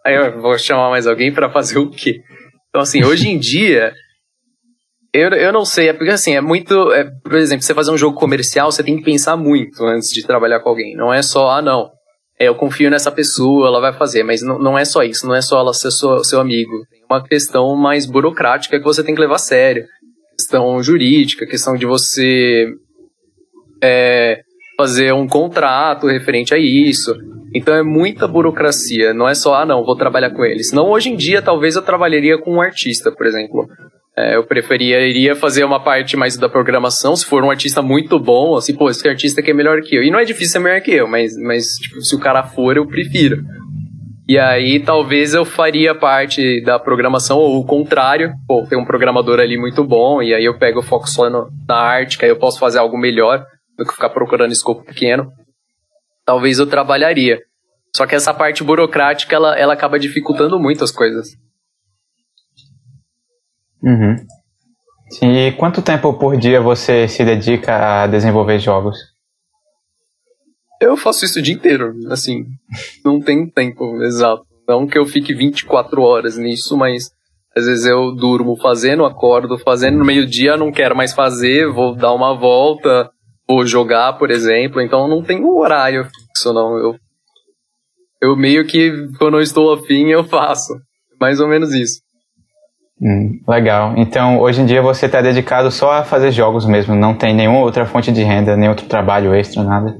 [0.04, 2.20] Aí eu vou chamar mais alguém para fazer o quê?
[2.68, 3.92] Então, assim, hoje em dia,
[5.14, 6.92] eu, eu não sei, é porque assim, é muito.
[6.92, 10.26] É, por exemplo, você fazer um jogo comercial, você tem que pensar muito antes de
[10.26, 10.96] trabalhar com alguém.
[10.96, 11.90] Não é só, ah, não,
[12.38, 15.42] eu confio nessa pessoa, ela vai fazer, mas não, não é só isso, não é
[15.42, 16.87] só ela ser seu, seu amigo.
[16.90, 19.85] Tem uma questão mais burocrática que você tem que levar a sério.
[20.38, 22.68] Questão jurídica, questão de você
[23.83, 24.42] é,
[24.77, 27.12] fazer um contrato referente a isso.
[27.53, 30.70] Então é muita burocracia, não é só, ah não, vou trabalhar com eles.
[30.70, 33.66] Não, hoje em dia talvez eu trabalharia com um artista, por exemplo.
[34.18, 38.57] É, eu preferiria fazer uma parte mais da programação, se for um artista muito bom,
[38.57, 40.02] assim, pô, esse artista aqui é melhor que eu.
[40.02, 42.76] E não é difícil ser melhor que eu, mas, mas tipo, se o cara for,
[42.76, 43.44] eu prefiro.
[44.28, 49.38] E aí talvez eu faria parte da programação, ou o contrário, pô, tem um programador
[49.38, 52.31] ali muito bom, e aí eu pego o foco só no, na arte, que aí
[52.33, 53.46] eu posso fazer algo melhor
[53.78, 55.31] do que ficar procurando escopo pequeno.
[56.26, 57.38] Talvez eu trabalharia.
[57.96, 61.28] Só que essa parte burocrática, ela, ela acaba dificultando muito as coisas.
[63.83, 64.17] Uhum.
[65.23, 68.97] E quanto tempo por dia você se dedica a desenvolver jogos?
[70.81, 72.47] Eu faço isso o dia inteiro, assim,
[73.05, 74.45] não tem tempo exato.
[74.69, 77.11] Não que eu fique 24 horas nisso, mas
[77.57, 82.12] às vezes eu durmo fazendo, acordo fazendo, no meio-dia não quero mais fazer, vou dar
[82.12, 83.11] uma volta,
[83.49, 86.77] vou jogar, por exemplo, então não tem um horário fixo, não.
[86.77, 86.97] Eu,
[88.23, 90.75] eu meio que, quando eu estou afim, eu faço.
[91.21, 92.01] Mais ou menos isso.
[93.00, 93.94] Hum, legal.
[93.96, 97.61] Então, hoje em dia você está dedicado só a fazer jogos mesmo, não tem nenhuma
[97.61, 99.96] outra fonte de renda, nem outro trabalho extra, nada?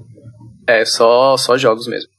[0.67, 2.11] É, só, só jogos mesmo.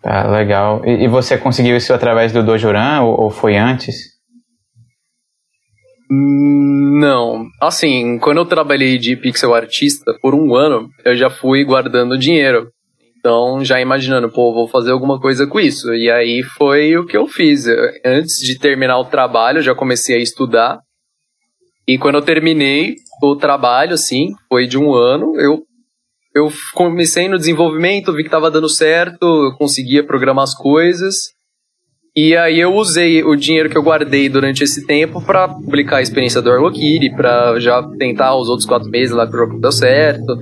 [0.00, 0.82] Tá, legal.
[0.84, 4.12] E, e você conseguiu isso através do Dojoran ou, ou foi antes?
[6.10, 7.46] Não.
[7.60, 12.68] Assim, quando eu trabalhei de pixel artista por um ano, eu já fui guardando dinheiro.
[13.22, 15.94] Então, já imaginando, pô, vou fazer alguma coisa com isso.
[15.94, 17.66] E aí foi o que eu fiz.
[18.04, 20.80] Antes de terminar o trabalho, já comecei a estudar.
[21.86, 25.62] E quando eu terminei o trabalho, assim, foi de um ano, eu,
[26.34, 31.14] eu comecei no desenvolvimento, vi que estava dando certo, eu conseguia programar as coisas.
[32.16, 36.02] E aí eu usei o dinheiro que eu guardei durante esse tempo para publicar a
[36.02, 39.70] experiência do Arlokiri, para já tentar os outros quatro meses lá que o jogo deu
[39.70, 40.36] certo.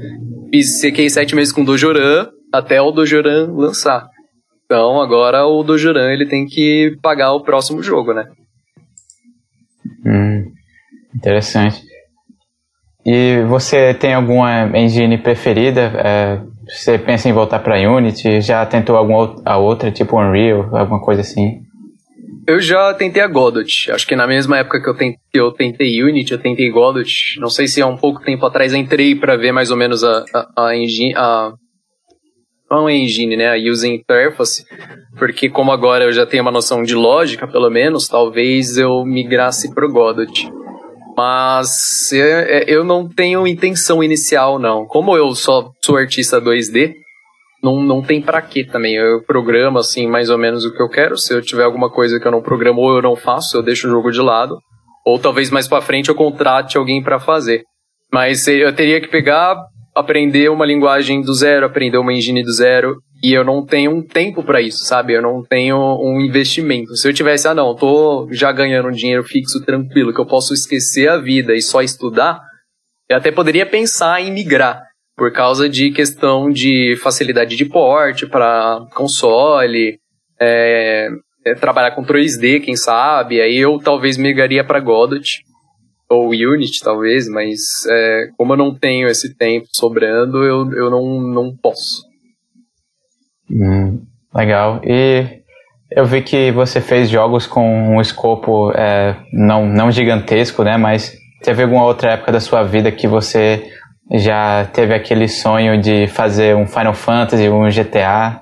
[0.51, 4.09] Fiz, sequei sete meses com o Dojoran, até o Dojoran lançar.
[4.65, 8.27] Então agora o Dojoran ele tem que pagar o próximo jogo, né?
[10.05, 10.53] Hum,
[11.15, 11.83] interessante.
[13.05, 15.93] E você tem alguma engine preferida?
[15.97, 18.41] É, você pensa em voltar para Unity?
[18.41, 21.63] Já tentou a outra, tipo Unreal, alguma coisa assim?
[22.51, 23.93] Eu já tentei a Godot.
[23.93, 27.39] Acho que na mesma época que eu, tentei, eu tentei Unity, eu tentei Godot.
[27.39, 30.25] Não sei se há um pouco tempo atrás entrei para ver mais ou menos a,
[30.35, 31.53] a, a, engine, a
[32.69, 34.65] não a engine, né, a user interface,
[35.17, 39.73] porque como agora eu já tenho uma noção de lógica, pelo menos, talvez eu migrasse
[39.73, 40.51] pro Godot.
[41.17, 44.87] Mas é, eu não tenho intenção inicial, não.
[44.87, 46.95] Como eu só sou artista 2D,
[47.63, 48.95] não, não tem para quê também.
[48.95, 51.17] Eu programo, assim, mais ou menos o que eu quero.
[51.17, 53.87] Se eu tiver alguma coisa que eu não programo ou eu não faço, eu deixo
[53.87, 54.59] o jogo de lado.
[55.05, 57.63] Ou talvez mais para frente eu contrate alguém para fazer.
[58.13, 59.57] Mas eu teria que pegar,
[59.95, 64.03] aprender uma linguagem do zero, aprender uma engine do zero, e eu não tenho um
[64.03, 65.13] tempo para isso, sabe?
[65.13, 66.97] Eu não tenho um investimento.
[66.97, 70.55] Se eu tivesse, ah não, tô já ganhando um dinheiro fixo tranquilo, que eu posso
[70.55, 72.41] esquecer a vida e só estudar,
[73.09, 74.83] eu até poderia pensar em migrar,
[75.21, 79.99] por causa de questão de facilidade de porte para console,
[80.41, 81.11] é,
[81.45, 85.43] é, trabalhar com 3D, quem sabe, aí eu talvez migraria para Godot,
[86.09, 91.21] ou Unity talvez, mas é, como eu não tenho esse tempo sobrando, eu, eu não,
[91.21, 92.03] não posso.
[93.51, 94.01] Hum,
[94.35, 94.81] legal.
[94.83, 95.43] E
[95.91, 100.79] eu vi que você fez jogos com um escopo é, não, não gigantesco, né?
[100.79, 103.71] Mas teve alguma outra época da sua vida que você
[104.13, 108.41] já teve aquele sonho de fazer um Final Fantasy, um GTA?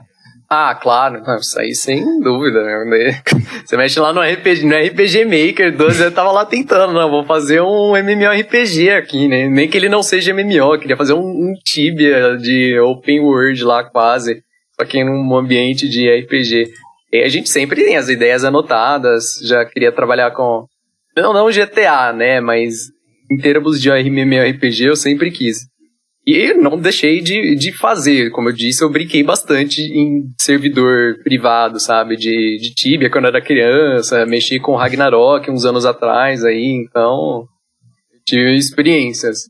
[0.50, 2.62] Ah, claro, isso aí sem dúvida.
[2.62, 3.20] Né?
[3.66, 7.24] Você mexe lá no RPG, no RPG Maker 12, eu tava lá tentando, não, vou
[7.24, 9.46] fazer um MMORPG aqui, né?
[9.46, 13.62] Nem que ele não seja MMO, eu queria fazer um, um Tibia de Open World
[13.62, 14.42] lá quase,
[14.74, 16.72] só que num ambiente de RPG.
[17.12, 20.64] E a gente sempre tem as ideias anotadas, já queria trabalhar com,
[21.14, 22.88] não, não GTA, né, mas
[23.30, 25.66] em termos de MMORPG eu sempre quis.
[26.26, 28.30] E não deixei de, de fazer.
[28.30, 32.16] Como eu disse, eu brinquei bastante em servidor privado, sabe?
[32.16, 37.46] De, de Tibia quando eu era criança, mexi com Ragnarok uns anos atrás aí, então
[38.26, 39.44] tive experiências.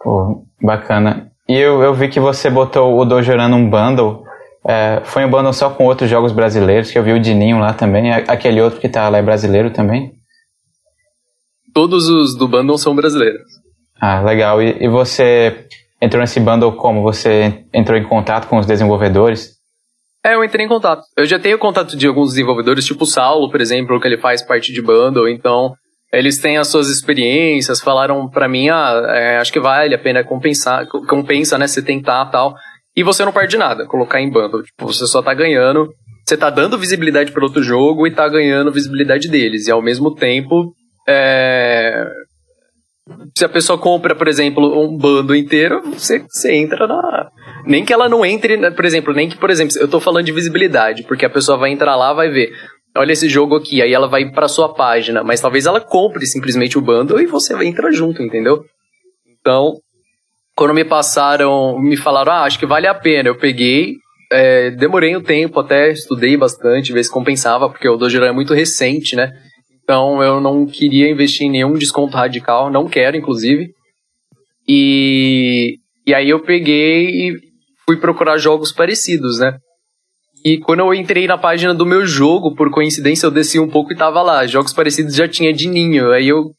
[0.00, 1.32] Pô, bacana.
[1.48, 4.22] E eu, eu vi que você botou o Dojoran num bundle.
[4.64, 7.72] É, foi um bundle só com outros jogos brasileiros, que eu vi o Dininho lá
[7.72, 8.12] também.
[8.12, 10.15] Aquele outro que tá lá é brasileiro também?
[11.76, 13.42] Todos os do bundle são brasileiros.
[14.00, 14.62] Ah, legal.
[14.62, 15.66] E, e, você
[16.00, 17.02] entrou nesse bundle como?
[17.02, 19.50] Você entrou em contato com os desenvolvedores?
[20.24, 21.02] É, eu entrei em contato.
[21.14, 24.40] Eu já tenho contato de alguns desenvolvedores, tipo o Saulo, por exemplo, que ele faz
[24.40, 25.74] parte de bundle, então
[26.10, 30.24] eles têm as suas experiências, falaram para mim, ah, é, acho que vale a pena
[30.24, 32.54] compensar, compensa, né, você tentar tal.
[32.96, 34.62] E você não perde nada, colocar em bundle.
[34.62, 35.90] Tipo, você só tá ganhando,
[36.24, 39.66] você tá dando visibilidade para outro jogo e tá ganhando visibilidade deles.
[39.66, 40.72] E ao mesmo tempo,
[41.08, 42.06] é...
[43.36, 47.30] se a pessoa compra, por exemplo, um bundle inteiro, você, você entra na.
[47.64, 50.24] Nem que ela não entre, né, por exemplo, nem que, por exemplo, eu tô falando
[50.24, 52.52] de visibilidade, porque a pessoa vai entrar lá, vai ver
[52.96, 56.78] olha esse jogo aqui, aí ela vai para sua página, mas talvez ela compre simplesmente
[56.78, 58.64] o bundle e você entra junto, entendeu?
[59.40, 59.74] Então,
[60.54, 63.96] quando me passaram, me falaram, ah, acho que vale a pena, eu peguei,
[64.32, 68.54] é, demorei um tempo até, estudei bastante, ver se compensava, porque o Dojo é muito
[68.54, 69.32] recente, né?
[69.86, 73.72] Então eu não queria investir em nenhum desconto radical, não quero, inclusive.
[74.68, 77.36] E, e aí eu peguei e
[77.86, 79.56] fui procurar jogos parecidos, né?
[80.44, 83.92] E quando eu entrei na página do meu jogo, por coincidência, eu desci um pouco
[83.92, 84.44] e tava lá.
[84.44, 86.10] Jogos parecidos já tinha de ninho.
[86.10, 86.50] Aí eu,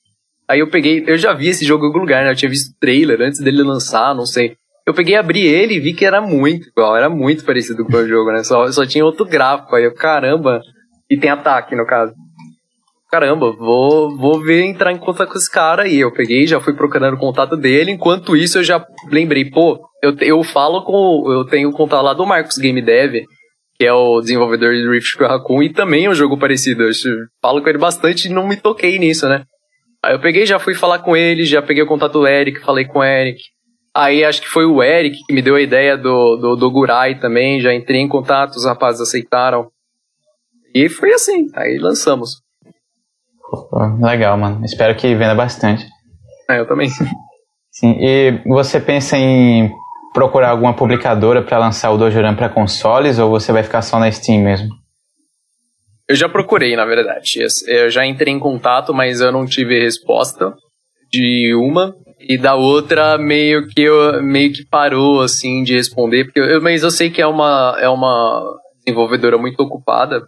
[0.47, 1.03] aí eu peguei.
[1.05, 2.31] Eu já vi esse jogo em algum lugar, né?
[2.31, 4.55] Eu tinha visto trailer antes dele lançar, não sei.
[4.85, 6.95] Eu peguei, abri ele e vi que era muito igual.
[6.95, 8.41] Era muito parecido com o jogo, né?
[8.45, 9.75] Só, só tinha outro gráfico.
[9.75, 10.61] Aí eu, caramba.
[11.09, 12.13] E tem ataque, no caso.
[13.09, 15.99] Caramba, vou, vou ver entrar em contato com esse cara aí.
[15.99, 17.91] Eu peguei, já fui procurando o contato dele.
[17.91, 21.31] Enquanto isso, eu já lembrei, pô, eu, eu falo com.
[21.31, 23.23] Eu tenho contato lá do Marcos Game Dev
[23.79, 26.83] que é o desenvolvedor de Rift Raccoon, e também é um jogo parecido.
[26.83, 26.91] Eu
[27.41, 29.43] falo com ele bastante e não me toquei nisso, né?
[30.03, 32.85] Aí eu peguei, já fui falar com ele, já peguei o contato do Eric, falei
[32.85, 33.39] com o Eric.
[33.95, 37.19] Aí acho que foi o Eric que me deu a ideia do, do, do Gurai
[37.19, 39.69] também, já entrei em contato, os rapazes aceitaram.
[40.73, 42.41] E foi assim, aí lançamos.
[44.01, 44.65] Legal, mano.
[44.65, 45.85] Espero que venda bastante.
[46.49, 46.89] É, eu também.
[47.71, 49.71] Sim, e você pensa em
[50.13, 54.11] procurar alguma publicadora para lançar o Dojoran para consoles ou você vai ficar só na
[54.11, 54.69] Steam mesmo?
[56.09, 57.39] Eu já procurei, na verdade.
[57.67, 60.55] Eu já entrei em contato, mas eu não tive resposta
[61.11, 66.39] de uma e da outra meio que eu, meio que parou assim de responder, porque
[66.39, 70.21] eu, mas eu sei que é uma é uma desenvolvedora muito ocupada.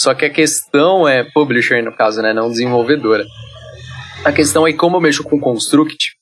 [0.00, 3.24] Só que a questão é publisher no caso, né, não desenvolvedora.
[4.24, 6.18] A questão é como eu mexo com Construct,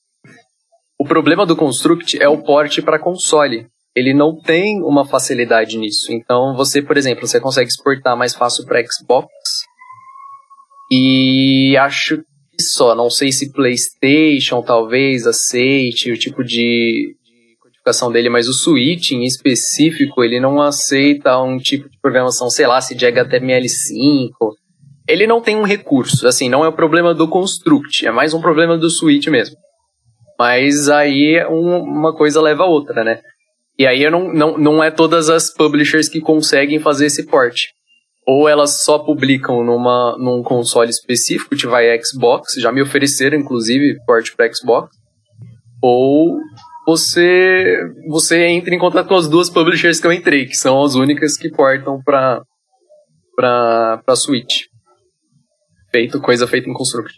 [0.99, 3.67] o problema do Construct é o porte para console.
[3.95, 6.13] Ele não tem uma facilidade nisso.
[6.13, 9.29] Então, você, por exemplo, você consegue exportar mais fácil para Xbox.
[10.91, 12.95] E acho que só.
[12.95, 17.16] Não sei se PlayStation talvez aceite o tipo de,
[18.11, 22.81] dele, mas o Switch em específico, ele não aceita um tipo de programação, sei lá,
[22.81, 24.31] se de HTML5.
[25.09, 26.27] Ele não tem um recurso.
[26.27, 28.07] Assim, não é o problema do Construct.
[28.07, 29.57] É mais um problema do Switch mesmo.
[30.39, 33.21] Mas aí um, uma coisa leva a outra, né?
[33.79, 37.69] E aí não, não, não é todas as publishers que conseguem fazer esse porte.
[38.27, 43.97] Ou elas só publicam numa, num console específico, tipo vai Xbox, já me ofereceram inclusive
[44.05, 44.91] porte para Xbox.
[45.81, 46.41] Ou
[46.87, 47.79] você
[48.09, 51.37] você entra em contato com as duas publishers que eu entrei, que são as únicas
[51.37, 52.43] que portam para
[53.35, 54.67] para para Switch.
[55.91, 57.15] Feito coisa feita em Construct.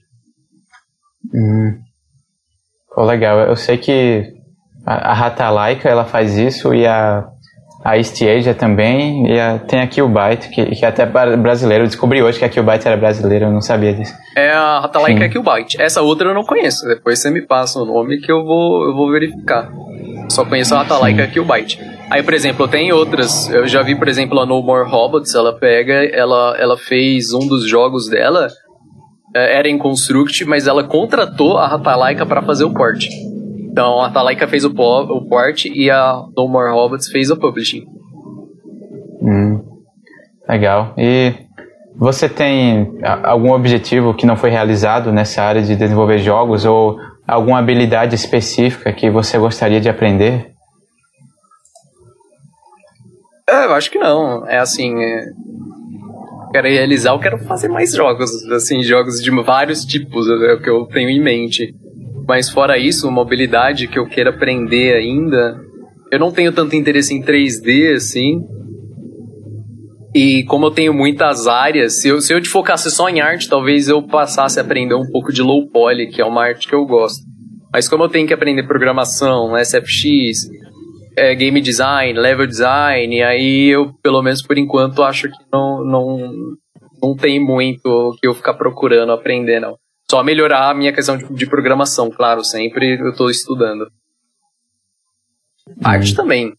[1.34, 1.78] Hum.
[2.94, 3.40] Pô, legal.
[3.40, 4.32] Eu sei que
[4.86, 7.28] a, a Ratalaika ela faz isso e a,
[7.89, 9.32] a East Asia também.
[9.32, 11.84] E a, tem a Killbyte, que, que é até brasileiro.
[11.84, 14.12] Eu descobri hoje que a Killbyte era brasileira, eu não sabia disso.
[14.36, 15.80] É, a Ratalaika é Killbyte.
[15.80, 16.86] Essa outra eu não conheço.
[16.86, 19.70] Depois você me passa o nome que eu vou, eu vou verificar.
[20.28, 21.80] Só conheço a Ratalaika e Killbyte.
[22.11, 23.49] Aí, por exemplo, tem outras.
[23.49, 25.34] Eu já vi, por exemplo, a No More Robots.
[25.34, 28.49] Ela pega, ela, ela fez um dos jogos dela
[29.34, 33.07] é, era em Construct, mas ela contratou a Ratalaika para fazer o port.
[33.70, 37.84] Então a Ratalaika fez o, o port e a No More Robots fez o publishing.
[39.20, 39.62] Hum,
[40.48, 40.94] legal.
[40.96, 41.34] E
[41.96, 46.96] você tem algum objetivo que não foi realizado nessa área de desenvolver jogos ou
[47.26, 50.52] alguma habilidade específica que você gostaria de aprender?
[53.48, 54.46] É, eu acho que não.
[54.46, 55.26] É assim, é
[56.50, 60.70] quero realizar, eu quero fazer mais jogos, assim, jogos de vários tipos, é o que
[60.70, 61.74] eu tenho em mente.
[62.28, 65.58] Mas fora isso, uma habilidade que eu quero aprender ainda,
[66.12, 68.44] eu não tenho tanto interesse em 3D, assim.
[70.14, 73.48] E como eu tenho muitas áreas, se eu, se eu te focasse só em arte,
[73.48, 76.74] talvez eu passasse a aprender um pouco de low poly, que é uma arte que
[76.74, 77.22] eu gosto.
[77.72, 80.50] Mas como eu tenho que aprender programação, SFX,
[81.16, 86.32] é, game design, level design, aí eu, pelo menos por enquanto, acho que não, não,
[87.02, 89.76] não tem muito que eu ficar procurando aprender, não.
[90.11, 93.90] Só melhorar a minha questão de, de programação, claro, sempre eu estou estudando.
[95.84, 96.16] Arte uhum.
[96.16, 96.54] também.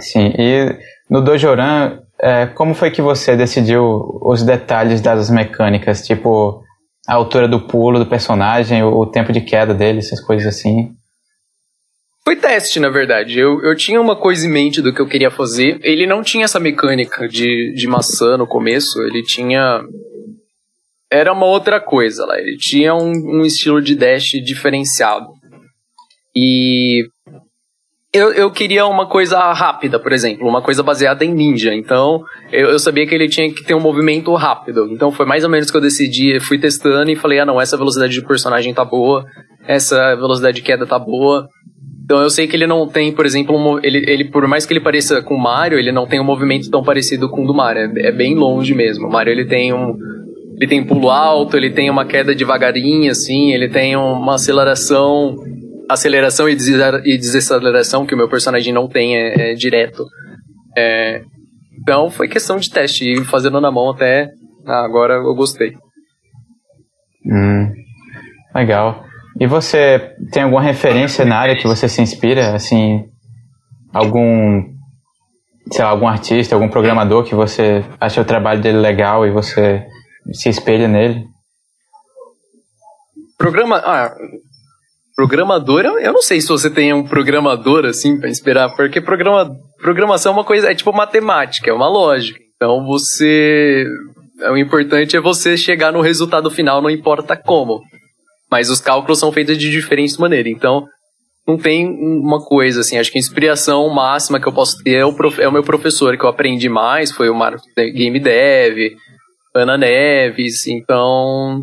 [0.00, 0.76] Sim, e
[1.08, 6.64] no Dojoran, é, como foi que você decidiu os detalhes das mecânicas, tipo
[7.06, 10.94] a altura do pulo do personagem, o, o tempo de queda dele, essas coisas assim?
[12.22, 13.38] Foi teste, na verdade.
[13.38, 15.80] Eu, eu tinha uma coisa em mente do que eu queria fazer.
[15.82, 19.80] Ele não tinha essa mecânica de, de maçã no começo, ele tinha.
[21.10, 22.38] Era uma outra coisa lá.
[22.38, 25.26] Ele tinha um, um estilo de dash diferenciado.
[26.36, 27.08] E
[28.12, 31.74] eu, eu queria uma coisa rápida, por exemplo, uma coisa baseada em ninja.
[31.74, 34.88] Então, eu, eu, sabia que ele tinha que ter um movimento rápido.
[34.90, 37.76] Então, foi mais ou menos que eu decidi, fui testando e falei: ah, não, essa
[37.76, 39.24] velocidade de personagem tá boa,
[39.66, 41.48] essa velocidade de queda tá boa.
[42.02, 44.72] Então, eu sei que ele não tem, por exemplo, um, ele, ele, por mais que
[44.72, 47.52] ele pareça com o Mario, ele não tem um movimento tão parecido com o do
[47.52, 47.92] Mario.
[47.98, 49.06] É, é bem longe mesmo.
[49.06, 49.94] O Mario, ele tem um.
[50.60, 55.36] Ele tem pulo alto, ele tem uma queda devagarinha, assim, ele tem uma aceleração
[55.88, 60.04] aceleração e desaceleração que o meu personagem não tem é, é direto.
[60.76, 61.22] É,
[61.80, 64.28] então foi questão de teste e fazendo na mão até
[64.66, 65.72] ah, agora eu gostei.
[67.24, 67.72] Hum,
[68.54, 69.04] legal.
[69.40, 72.54] E você tem alguma referência na área que você se inspira?
[72.54, 73.04] Assim,
[73.92, 74.62] algum,
[75.72, 79.86] sei lá, algum artista, algum programador que você acha o trabalho dele legal e você
[80.32, 81.24] se espelha nele?
[83.36, 84.14] Programa, ah,
[85.18, 89.50] Programador, eu não sei se você tem um programador assim para inspirar, porque programa,
[89.82, 92.38] programação é uma coisa, é tipo matemática, é uma lógica.
[92.54, 93.84] Então você.
[94.48, 97.80] O importante é você chegar no resultado final, não importa como.
[98.48, 100.52] Mas os cálculos são feitos de diferentes maneiras.
[100.52, 100.86] Então,
[101.48, 102.96] não tem uma coisa assim.
[102.96, 105.64] Acho que a inspiração máxima que eu posso ter é o, prof, é o meu
[105.64, 108.92] professor, que eu aprendi mais, foi o Marcos Game Dev,
[109.58, 110.66] Ana Neves.
[110.66, 111.62] Então,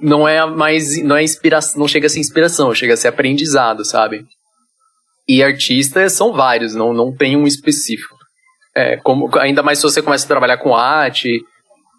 [0.00, 3.84] não é mais não é inspiração, não chega a ser inspiração, chega a ser aprendizado,
[3.84, 4.24] sabe?
[5.28, 8.14] E artistas são vários, não, não tem um específico.
[8.74, 11.42] É, como, ainda mais se você começa a trabalhar com arte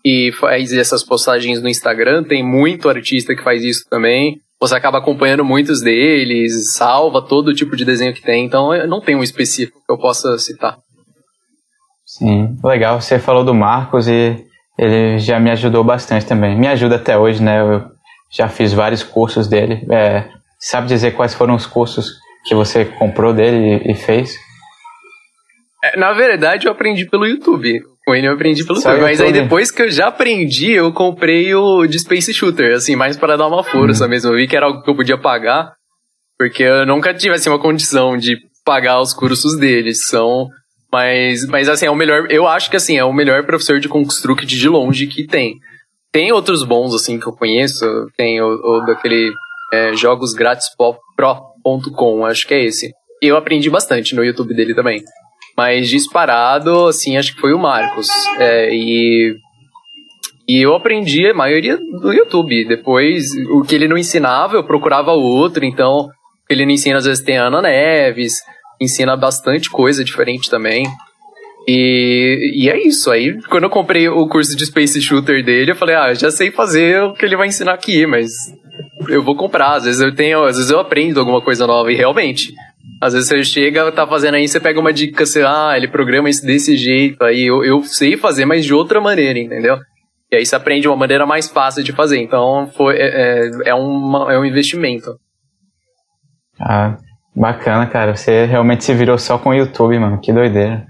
[0.06, 4.40] e faz essas postagens no Instagram, tem muito artista que faz isso também.
[4.60, 9.16] Você acaba acompanhando muitos deles, salva todo tipo de desenho que tem, então não tem
[9.16, 10.78] um específico que eu possa citar.
[12.06, 13.02] Sim, legal.
[13.02, 14.44] Você falou do Marcos e
[14.78, 16.58] ele já me ajudou bastante também.
[16.58, 17.62] Me ajuda até hoje, né?
[17.62, 17.86] Eu
[18.30, 19.86] já fiz vários cursos dele.
[19.92, 20.26] É,
[20.60, 22.14] sabe dizer quais foram os cursos
[22.46, 24.36] que você comprou dele e, e fez?
[25.84, 27.82] É, na verdade, eu aprendi pelo YouTube.
[28.06, 29.02] Com ele eu aprendi pelo YouTube.
[29.02, 33.18] Mas aí depois que eu já aprendi, eu comprei o de Space Shooter, assim, mais
[33.18, 34.10] para dar uma força uhum.
[34.10, 34.32] mesmo.
[34.32, 35.74] Eu vi que era algo que eu podia pagar,
[36.38, 40.08] porque eu nunca tive assim, uma condição de pagar os cursos deles.
[40.08, 40.48] São.
[40.98, 42.26] Mas, mas assim, é o melhor.
[42.32, 45.60] Eu acho que assim, é o melhor professor de Construct de longe que tem.
[46.12, 47.86] Tem outros bons, assim, que eu conheço.
[48.18, 49.32] Tem o, o daquele
[49.72, 52.92] é, jogosgratispro.com, acho que é esse.
[53.22, 55.04] Eu aprendi bastante no YouTube dele também.
[55.56, 58.08] Mas disparado, assim, acho que foi o Marcos.
[58.40, 59.36] É, e,
[60.50, 62.66] e eu aprendi a maioria do YouTube.
[62.66, 65.64] Depois, o que ele não ensinava, eu procurava outro.
[65.64, 66.10] Então,
[66.50, 68.34] ele não ensina, às vezes tem Ana Neves.
[68.80, 70.86] Ensina bastante coisa diferente também.
[71.68, 73.12] E, e é isso.
[73.12, 76.50] Aí, quando eu comprei o curso de Space Shooter dele, eu falei, ah, já sei
[76.50, 78.32] fazer o que ele vai ensinar aqui, mas
[79.10, 79.74] eu vou comprar.
[79.74, 82.54] Às vezes eu tenho, às vezes eu aprendo alguma coisa nova, e realmente.
[83.02, 86.30] Às vezes você chega, tá fazendo aí, você pega uma dica, você, ah, ele programa
[86.30, 89.78] isso desse jeito, aí eu, eu sei fazer, mas de outra maneira, entendeu?
[90.32, 92.20] E aí você aprende uma maneira mais fácil de fazer.
[92.20, 95.20] Então, foi, é, é, é, uma, é um investimento.
[96.60, 96.98] Ah,
[97.38, 98.16] bacana, cara.
[98.16, 100.20] Você realmente se virou só com o YouTube, mano.
[100.20, 100.86] Que doideira.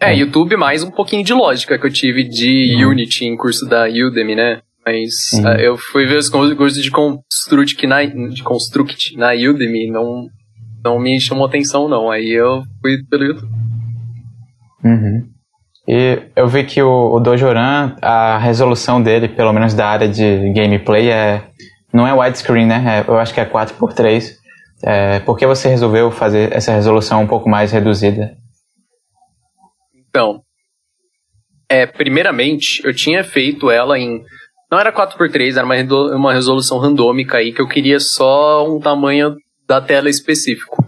[0.00, 2.90] É, YouTube mais um pouquinho de lógica que eu tive de uhum.
[2.90, 4.60] Unity em curso da Udemy, né?
[4.84, 5.44] Mas uhum.
[5.44, 10.26] uh, eu fui ver os cursos de Construct na, de Construct na Udemy, não,
[10.84, 12.10] não me chamou atenção não.
[12.10, 13.48] Aí eu fui pelo YouTube.
[14.84, 15.22] Uhum.
[15.86, 20.52] E eu vi que o, o Dojoran, a resolução dele, pelo menos da área de
[20.52, 21.42] gameplay, é,
[21.94, 23.04] não é widescreen, né?
[23.06, 24.41] É, eu acho que é 4x3.
[24.82, 28.36] É, por que você resolveu fazer essa resolução um pouco mais reduzida?
[29.94, 30.42] Então,
[31.68, 34.22] é, primeiramente, eu tinha feito ela em.
[34.70, 39.36] Não era 4x3, era uma, uma resolução randômica aí, que eu queria só um tamanho
[39.66, 40.84] da tela específico.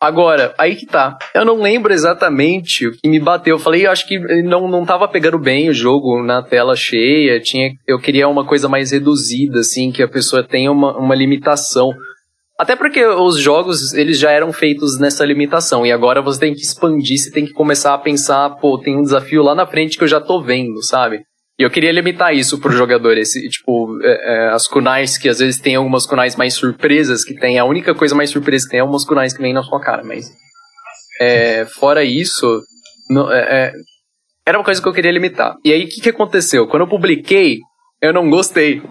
[0.00, 1.18] Agora, aí que tá.
[1.34, 3.56] Eu não lembro exatamente o que me bateu.
[3.56, 7.40] Eu falei, eu acho que não, não tava pegando bem o jogo na tela cheia.
[7.40, 11.92] Tinha, eu queria uma coisa mais reduzida, assim, que a pessoa tenha uma, uma limitação.
[12.58, 16.60] Até porque os jogos, eles já eram feitos nessa limitação, e agora você tem que
[16.60, 20.02] expandir, você tem que começar a pensar, pô, tem um desafio lá na frente que
[20.02, 21.22] eu já tô vendo, sabe?
[21.56, 25.38] E eu queria limitar isso pro jogador, esse, tipo, é, é, as kunais, que às
[25.38, 28.80] vezes tem algumas kunais mais surpresas que tem, a única coisa mais surpresa que tem
[28.80, 30.28] é umas kunais que vem na sua cara, mas...
[31.20, 32.60] é, fora isso,
[33.08, 33.72] não, é, é,
[34.44, 35.56] era uma coisa que eu queria limitar.
[35.64, 36.66] E aí, o que, que aconteceu?
[36.66, 37.58] Quando eu publiquei,
[38.02, 38.82] eu não gostei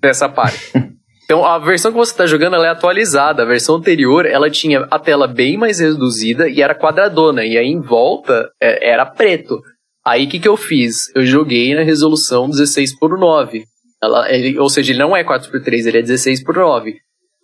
[0.00, 0.72] dessa parte.
[1.24, 3.42] Então, a versão que você está jogando é atualizada.
[3.42, 7.44] A versão anterior, ela tinha a tela bem mais reduzida e era quadradona.
[7.44, 9.60] E aí, em volta, é, era preto.
[10.04, 11.14] Aí, o que, que eu fiz?
[11.14, 13.64] Eu joguei na resolução 16 por 9.
[14.02, 16.94] Ela, ele, ou seja, ele não é 4 por 3 ele é 16 por 9.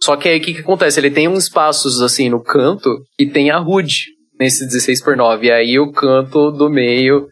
[0.02, 1.00] Só que aí, o que, que acontece?
[1.00, 4.06] Ele tem uns espaços, assim, no canto que tem a HUD
[4.38, 5.46] nesse 16 por 9.
[5.46, 7.28] E aí, o canto do meio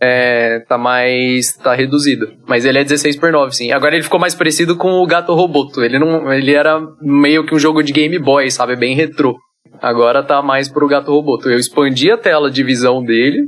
[0.00, 1.52] é, tá mais.
[1.56, 2.32] tá reduzido.
[2.46, 3.72] Mas ele é 16 por 9, sim.
[3.72, 5.82] Agora ele ficou mais parecido com o Gato Roboto.
[5.82, 6.32] Ele não.
[6.32, 8.76] Ele era meio que um jogo de Game Boy, sabe?
[8.76, 9.36] Bem retrô.
[9.80, 11.48] Agora tá mais pro Gato Roboto.
[11.48, 13.44] Eu expandi a tela de visão dele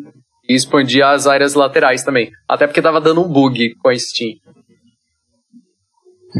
[0.48, 2.30] e expandi as áreas laterais também.
[2.48, 4.32] Até porque tava dando um bug com a Steam.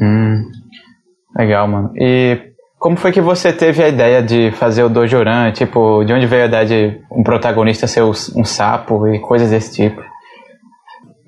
[0.01, 0.43] Hum,
[1.37, 1.93] legal, mano.
[1.97, 2.50] E
[2.81, 5.53] como foi que você teve a ideia de fazer o Dojoran?
[5.53, 9.75] Tipo, de onde veio a ideia de um protagonista ser um sapo e coisas desse
[9.75, 10.03] tipo?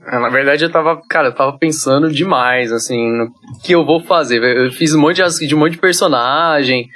[0.07, 3.31] É, na verdade, eu tava, cara, eu tava pensando demais, assim, no
[3.63, 4.43] que eu vou fazer.
[4.43, 6.89] Eu fiz um monte de, de um monte de personagem,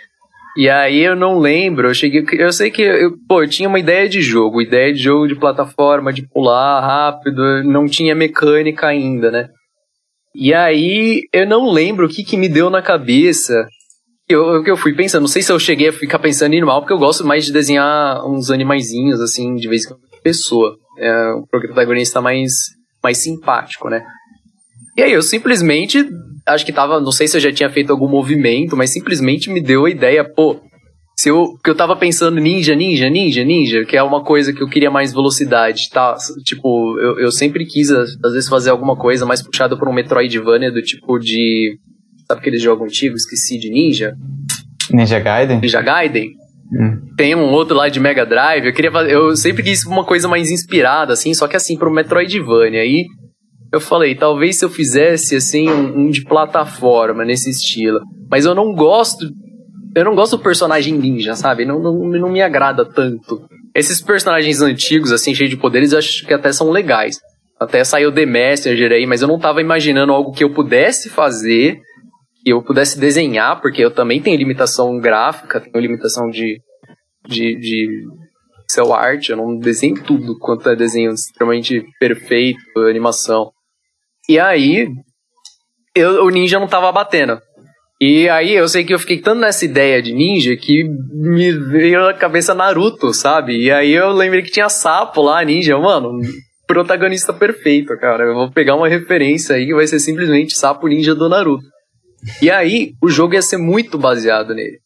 [0.56, 3.78] e aí eu não lembro, eu cheguei, eu sei que, eu, pô, eu tinha uma
[3.78, 9.30] ideia de jogo, ideia de jogo de plataforma, de pular rápido, não tinha mecânica ainda,
[9.30, 9.50] né?
[10.34, 13.66] E aí eu não lembro o que que me deu na cabeça
[14.28, 16.92] eu, eu fui pensando, não sei se eu cheguei a ficar pensando em animal, porque
[16.92, 20.76] eu gosto mais de desenhar uns animaizinhos, assim, de vez em quando, pessoa.
[20.98, 22.52] É, o protagonista mais,
[23.02, 24.04] mais simpático, né?
[24.96, 26.08] E aí eu simplesmente,
[26.46, 29.60] acho que tava, não sei se eu já tinha feito algum movimento, mas simplesmente me
[29.60, 30.58] deu a ideia, pô,
[31.18, 34.62] se eu, que eu tava pensando ninja, ninja, ninja, ninja, que é uma coisa que
[34.62, 36.16] eu queria mais velocidade, tá?
[36.44, 40.72] Tipo, eu, eu sempre quis, às vezes, fazer alguma coisa mais puxada por um Metroidvania
[40.72, 41.78] do tipo de
[42.26, 44.14] Sabe aquele jogo antigo, esqueci de Ninja?
[44.90, 45.60] Ninja Gaiden?
[45.60, 46.30] Ninja Gaiden.
[46.72, 47.00] Hum.
[47.16, 48.66] Tem um outro lá de Mega Drive.
[48.66, 51.92] Eu queria fazer, eu sempre quis uma coisa mais inspirada, assim, só que assim, pro
[51.92, 52.80] Metroidvania.
[52.80, 53.06] Aí
[53.72, 58.00] eu falei, talvez se eu fizesse assim um, um, de plataforma nesse estilo.
[58.30, 59.26] Mas eu não gosto.
[59.94, 61.64] Eu não gosto do personagem ninja, sabe?
[61.64, 63.46] Não, não, não me agrada tanto.
[63.74, 67.18] Esses personagens antigos, assim, cheios de poderes, eu acho que até são legais.
[67.58, 71.80] Até saiu The Messenger aí, mas eu não tava imaginando algo que eu pudesse fazer
[72.46, 76.60] que eu pudesse desenhar, porque eu também tenho limitação gráfica, tenho limitação de,
[77.26, 78.06] de, de
[78.94, 83.50] art, eu não desenho tudo quanto é desenho extremamente perfeito, animação.
[84.28, 84.86] E aí,
[85.92, 87.40] eu, o ninja não tava batendo.
[88.00, 92.00] E aí eu sei que eu fiquei tanto nessa ideia de ninja que me veio
[92.00, 93.60] na cabeça Naruto, sabe?
[93.60, 96.20] E aí eu lembrei que tinha sapo lá, ninja, mano,
[96.64, 98.22] protagonista perfeito, cara.
[98.22, 101.74] Eu vou pegar uma referência aí que vai ser simplesmente sapo ninja do Naruto.
[102.40, 104.78] E aí, o jogo ia ser muito baseado nele.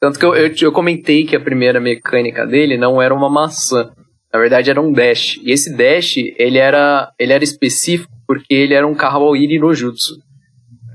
[0.00, 3.90] Tanto que eu, eu, eu, comentei que a primeira mecânica dele não era uma maçã.
[4.32, 5.40] Na verdade, era um dash.
[5.42, 10.14] E esse dash, ele era, ele era específico porque ele era um Kawaii no Jutsu.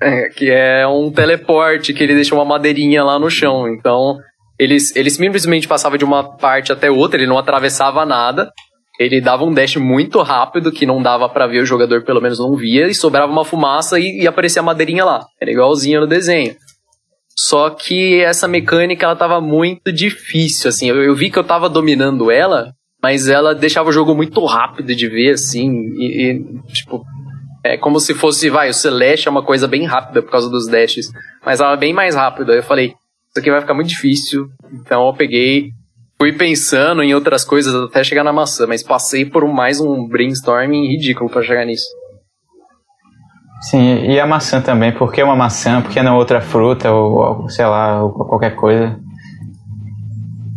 [0.01, 3.69] É, que é um teleporte que ele deixa uma madeirinha lá no chão.
[3.69, 4.17] Então,
[4.59, 8.51] ele, ele simplesmente passava de uma parte até outra, ele não atravessava nada
[9.04, 12.39] ele dava um dash muito rápido que não dava para ver o jogador, pelo menos
[12.39, 15.26] não via, e sobrava uma fumaça e, e aparecia a madeirinha lá.
[15.39, 16.56] Era igualzinho no desenho.
[17.36, 20.89] Só que essa mecânica ela tava muito difícil, assim.
[20.89, 24.95] Eu, eu vi que eu tava dominando ela, mas ela deixava o jogo muito rápido
[24.95, 25.72] de ver, assim.
[25.97, 27.04] E, e, tipo,
[27.64, 30.68] é como se fosse, vai, o Celeste é uma coisa bem rápida por causa dos
[30.68, 31.12] dashes,
[31.45, 32.54] mas ela é bem mais rápida.
[32.54, 34.47] Eu falei, isso aqui vai ficar muito difícil.
[34.72, 35.72] Então eu peguei,
[36.24, 40.88] fui pensando em outras coisas até chegar na maçã, mas passei por mais um brainstorming
[40.88, 41.88] ridículo para chegar nisso.
[43.63, 47.49] Sim, e a maçã também, por que uma maçã, por que não outra fruta, ou
[47.49, 48.97] sei lá, ou qualquer coisa?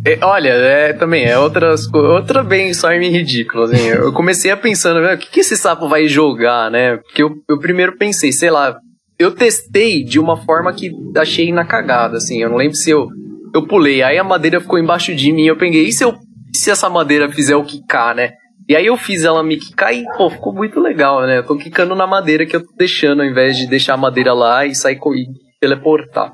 [0.05, 5.19] É, olha, é, também é outras, outra brainstorming ridícula, assim, eu comecei a pensando, o
[5.19, 8.77] que, que esse sapo vai jogar, né, porque eu, eu primeiro pensei, sei lá,
[9.19, 13.09] eu testei de uma forma que achei na cagada, assim, eu não lembro se eu
[13.57, 16.15] eu pulei, aí a madeira ficou embaixo de mim, eu peguei, e se, eu,
[16.55, 18.33] se essa madeira fizer o quicar, né?
[18.69, 21.39] E aí eu fiz ela me quicar e, pô, ficou muito legal, né?
[21.39, 24.33] Eu tô quicando na madeira que eu tô deixando, ao invés de deixar a madeira
[24.33, 25.27] lá e sair e
[25.61, 26.33] teleportar.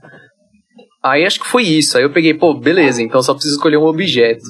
[1.03, 1.99] Aí acho que foi isso.
[1.99, 4.43] Aí eu peguei, pô, beleza, então só preciso escolher um objeto.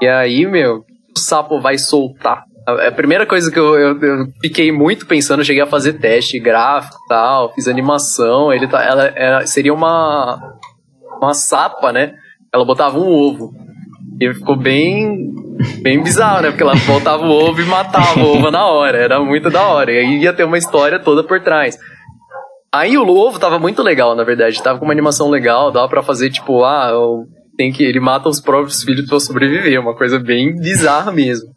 [0.00, 0.84] E aí, meu,
[1.14, 2.44] o sapo vai soltar.
[2.66, 6.38] A primeira coisa que eu, eu, eu fiquei muito pensando, eu cheguei a fazer teste
[6.38, 10.40] gráfico e tal, fiz animação, ele tá, ela, ela seria uma
[11.26, 12.14] uma sapa, né?
[12.52, 13.52] Ela botava um ovo.
[14.20, 15.32] E ficou bem
[15.82, 16.50] bem bizarro, né?
[16.50, 18.98] Porque ela botava o ovo e matava o ovo na hora.
[18.98, 19.92] Era muito da hora.
[19.92, 21.78] E aí ia ter uma história toda por trás.
[22.72, 24.62] Aí o ovo tava muito legal, na verdade.
[24.62, 26.90] Tava com uma animação legal, dava para fazer, tipo, ah,
[27.56, 27.82] tem que.
[27.82, 29.80] Ele mata os próprios filhos pra sobreviver.
[29.80, 31.48] Uma coisa bem bizarra mesmo.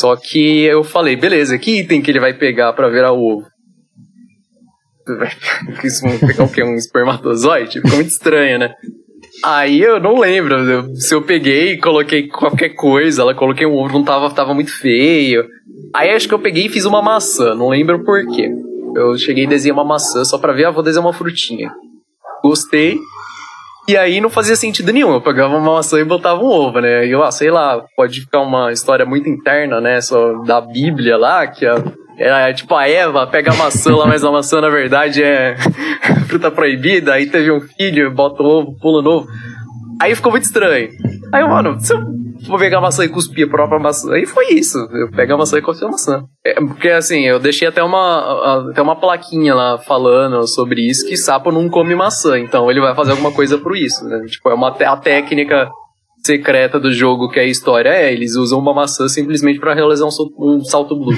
[0.00, 3.46] Só que eu falei, beleza, que item que ele vai pegar para virar o ovo?
[6.02, 6.64] Vai pegar o quê?
[6.64, 7.80] Um espermatozoide?
[7.80, 8.74] Ficou muito estranho, né?
[9.44, 10.94] Aí eu não lembro.
[10.96, 14.76] Se eu peguei e coloquei qualquer coisa, ela coloquei um ovo, não tava, tava muito
[14.76, 15.44] feio.
[15.94, 18.50] Aí acho que eu peguei e fiz uma maçã, não lembro por quê.
[18.94, 21.70] Eu cheguei e desenhei uma maçã só pra ver, ah, vou desenhar uma frutinha.
[22.42, 22.98] Gostei.
[23.88, 25.12] E aí não fazia sentido nenhum.
[25.12, 27.06] Eu pegava uma maçã e botava um ovo, né?
[27.06, 30.00] E eu, ah, sei lá, pode ficar uma história muito interna, né?
[30.00, 31.76] Só da Bíblia lá, que a,
[32.18, 35.56] é, tipo a Eva pega a maçã lá, mas a maçã na verdade é
[36.26, 37.14] fruta proibida.
[37.14, 39.28] Aí teve um filho, bota o ovo, pula novo.
[40.00, 40.90] Aí ficou muito estranho.
[41.32, 42.00] Aí, mano, se eu
[42.48, 44.12] vou pegar a maçã e cuspir a própria maçã.
[44.12, 44.78] Aí foi isso.
[44.92, 46.24] Eu pego a maçã e cuspi a maçã.
[46.44, 51.16] É, porque assim, eu deixei até uma, até uma plaquinha lá falando sobre isso, que
[51.16, 52.38] sapo não come maçã.
[52.38, 54.24] Então ele vai fazer alguma coisa pro isso, né?
[54.26, 55.68] Tipo, é uma a técnica
[56.24, 60.06] secreta do jogo que é a história é, eles usam uma maçã simplesmente para realizar
[60.06, 61.14] um, um salto blue.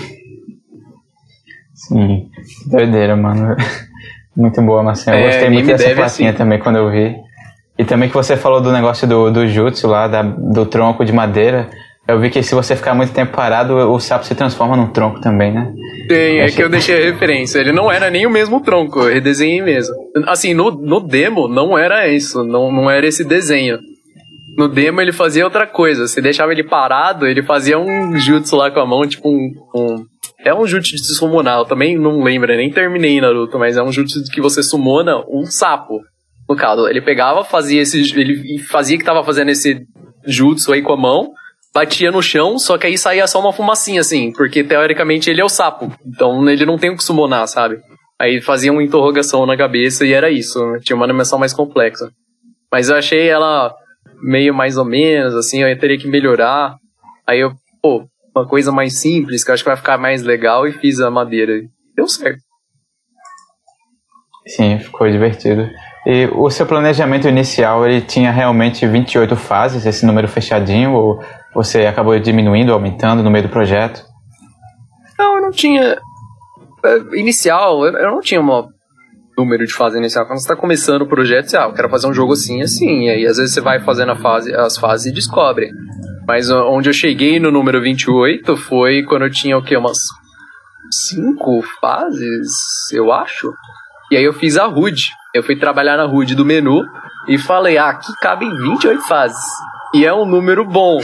[1.88, 2.28] Sim,
[2.66, 3.56] doideira, mano.
[4.36, 5.10] Muito boa maçã.
[5.12, 6.38] Eu é, gostei muito dessa plaquinha assim.
[6.38, 7.16] também quando eu vi.
[7.76, 11.12] E também que você falou do negócio do, do jutsu lá, da, do tronco de
[11.12, 11.68] madeira.
[12.06, 15.20] Eu vi que se você ficar muito tempo parado, o sapo se transforma num tronco
[15.20, 15.72] também, né?
[16.08, 17.58] Tem, é que eu deixei a referência.
[17.58, 19.94] Ele não era nem o mesmo tronco, eu redesenhei mesmo.
[20.26, 23.78] Assim, no, no demo não era isso, não, não era esse desenho.
[24.56, 26.06] No demo ele fazia outra coisa.
[26.06, 29.52] Você deixava ele parado, ele fazia um jutsu lá com a mão, tipo um.
[29.74, 30.04] um
[30.44, 33.92] é um jutsu de summonar, eu também não lembro, nem terminei Naruto, mas é um
[33.92, 36.00] jutsu que você summona um sapo.
[36.48, 38.00] No caso, ele pegava, fazia esse.
[38.18, 39.84] Ele fazia que tava fazendo esse
[40.24, 41.32] jutsu aí com a mão,
[41.74, 45.44] batia no chão, só que aí saía só uma fumacinha, assim, porque teoricamente ele é
[45.44, 45.92] o sapo.
[46.06, 47.78] Então ele não tem o que summonar, sabe?
[48.18, 50.58] Aí fazia uma interrogação na cabeça e era isso.
[50.72, 50.80] Né?
[50.82, 52.10] Tinha uma animação mais complexa.
[52.72, 53.74] Mas eu achei ela
[54.22, 56.76] meio mais ou menos, assim, eu teria que melhorar.
[57.26, 60.66] Aí eu, pô, uma coisa mais simples, que eu acho que vai ficar mais legal,
[60.66, 61.52] e fiz a madeira.
[61.96, 62.40] Deu certo.
[64.46, 65.68] Sim, ficou divertido.
[66.06, 71.20] E o seu planejamento inicial, ele tinha realmente 28 fases, esse número fechadinho, ou
[71.54, 74.02] você acabou diminuindo, aumentando no meio do projeto?
[75.18, 75.98] Não, eu não tinha.
[76.84, 78.68] É, inicial, eu não tinha um
[79.36, 80.24] número de fase inicial.
[80.26, 83.06] Quando você está começando o projeto, você, ah, eu quero fazer um jogo assim, assim.
[83.06, 85.70] E aí, às vezes, você vai fazendo fase, as fases e descobre.
[86.28, 89.74] Mas onde eu cheguei no número 28 foi quando eu tinha o quê?
[89.78, 89.96] Umas
[91.08, 92.52] cinco fases,
[92.92, 93.50] eu acho.
[94.12, 95.00] E aí eu fiz a HUD.
[95.34, 96.84] Eu fui trabalhar na HUD do menu
[97.26, 99.42] e falei, ah, aqui cabem 28 fases.
[99.94, 101.00] E é um número bom.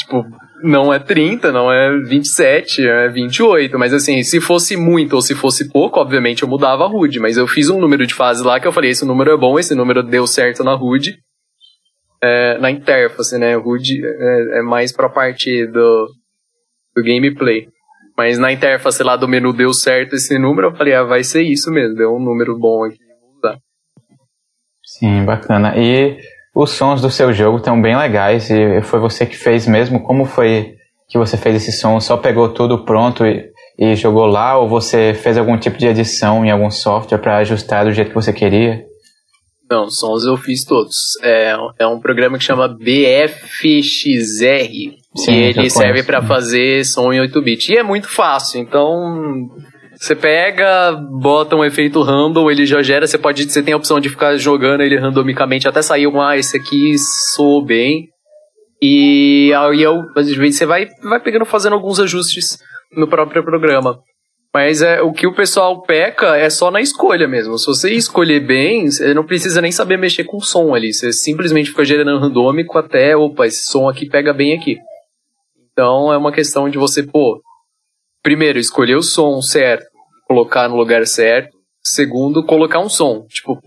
[0.00, 0.26] Tipo,
[0.64, 3.78] não é 30, não é 27, é 28.
[3.78, 7.20] Mas assim, se fosse muito ou se fosse pouco, obviamente eu mudava a HUD.
[7.20, 9.60] Mas eu fiz um número de fases lá que eu falei, esse número é bom,
[9.60, 11.16] esse número deu certo na HUD.
[12.22, 13.56] É, na interface, né?
[13.56, 16.08] HUD é, é mais pra parte do,
[16.96, 17.68] do gameplay.
[18.16, 21.42] Mas na interface lá do menu deu certo esse número, eu falei, ah, vai ser
[21.42, 23.08] isso mesmo, deu um número bom aqui.
[24.98, 25.74] Sim, bacana.
[25.76, 26.18] E
[26.54, 30.02] os sons do seu jogo estão bem legais, e foi você que fez mesmo?
[30.02, 30.74] Como foi
[31.08, 32.00] que você fez esse som?
[32.00, 33.48] Só pegou tudo pronto e,
[33.78, 37.84] e jogou lá, ou você fez algum tipo de edição em algum software para ajustar
[37.84, 38.87] do jeito que você queria?
[39.70, 41.18] Não, sons eu fiz todos.
[41.22, 43.68] É, é um programa que chama BFXR.
[45.16, 47.72] Sim, e ele serve para fazer som em 8-bit.
[47.72, 49.48] E é muito fácil, então
[49.98, 53.98] você pega, bota um efeito random, ele já gera, você pode, você tem a opção
[53.98, 56.94] de ficar jogando ele randomicamente até sair um, ah, esse aqui
[57.34, 58.08] soou bem.
[58.80, 62.58] E aí eu, às vezes você vai, vai pegando, fazendo alguns ajustes
[62.96, 63.98] no próprio programa.
[64.54, 67.58] Mas é, o que o pessoal peca é só na escolha mesmo.
[67.58, 70.92] Se você escolher bem, você não precisa nem saber mexer com o som ali.
[70.92, 74.78] Você simplesmente fica gerando randômico até, opa, esse som aqui pega bem aqui.
[75.72, 77.40] Então é uma questão de você, pô,
[78.22, 79.86] primeiro, escolher o som certo,
[80.26, 81.56] colocar no lugar certo.
[81.84, 83.26] Segundo, colocar um som.
[83.28, 83.58] Tipo,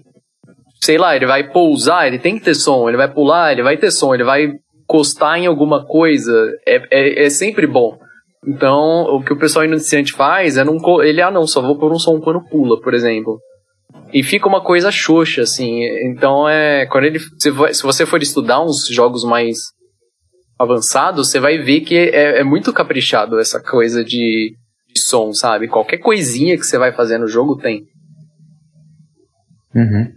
[0.82, 2.88] sei lá, ele vai pousar, ele tem que ter som.
[2.90, 4.14] Ele vai pular, ele vai ter som.
[4.14, 4.52] Ele vai
[4.84, 6.52] encostar em alguma coisa.
[6.68, 7.98] É, é, é sempre bom.
[8.46, 10.78] Então, o que o pessoal iniciante faz é não.
[11.04, 13.40] Ele, ah, não, só vou pôr um som quando pula, por exemplo.
[14.12, 15.84] E fica uma coisa xoxa, assim.
[16.08, 16.86] Então, é.
[16.88, 17.20] Quando ele.
[17.20, 19.58] Se você for estudar uns jogos mais
[20.58, 24.56] avançados, você vai ver que é, é muito caprichado essa coisa de,
[24.94, 25.68] de, som, sabe?
[25.68, 27.84] Qualquer coisinha que você vai fazer no jogo tem.
[29.74, 30.12] Uhum.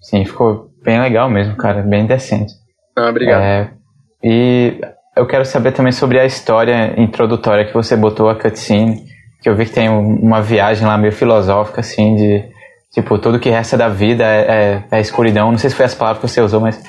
[0.00, 1.82] Sim, ficou bem legal mesmo, cara.
[1.82, 2.52] Bem decente.
[2.96, 3.42] Ah, obrigado.
[3.42, 3.72] É,
[4.22, 4.80] e
[5.16, 9.04] eu quero saber também sobre a história introdutória que você botou a cutscene,
[9.42, 12.44] que eu vi que tem uma viagem lá meio filosófica, assim, de
[12.92, 15.50] tipo, tudo que resta da vida é, é, é escuridão.
[15.50, 16.82] Não sei se foi as palavras que você usou, mas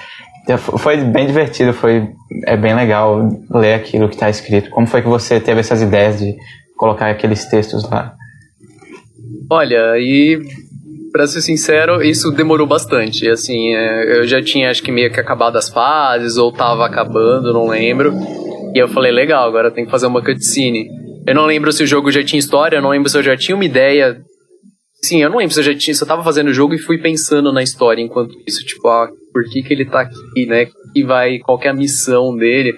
[0.80, 2.09] Foi bem divertido, foi
[2.45, 4.69] é bem legal ler aquilo que está escrito.
[4.72, 6.36] Como foi que você teve essas ideias de
[6.76, 8.15] colocar aqueles textos lá?
[9.49, 10.39] Olha, e
[11.12, 13.28] para ser sincero, isso demorou bastante.
[13.30, 17.53] Assim, é, eu já tinha acho que meio que acabado as fases ou tava acabando,
[17.53, 18.14] não lembro.
[18.74, 20.88] E eu falei, legal, agora tem que fazer uma cutscene.
[21.28, 23.36] Eu não lembro se o jogo já tinha história, eu não lembro se eu já
[23.36, 24.22] tinha uma ideia.
[25.03, 26.80] Sim, eu não lembro se eu já tinha, se eu tava fazendo o jogo e
[26.80, 30.68] fui pensando na história enquanto isso, tipo, ah, por que que ele tá aqui, né?
[30.93, 32.74] Que vai, qual que é a missão dele?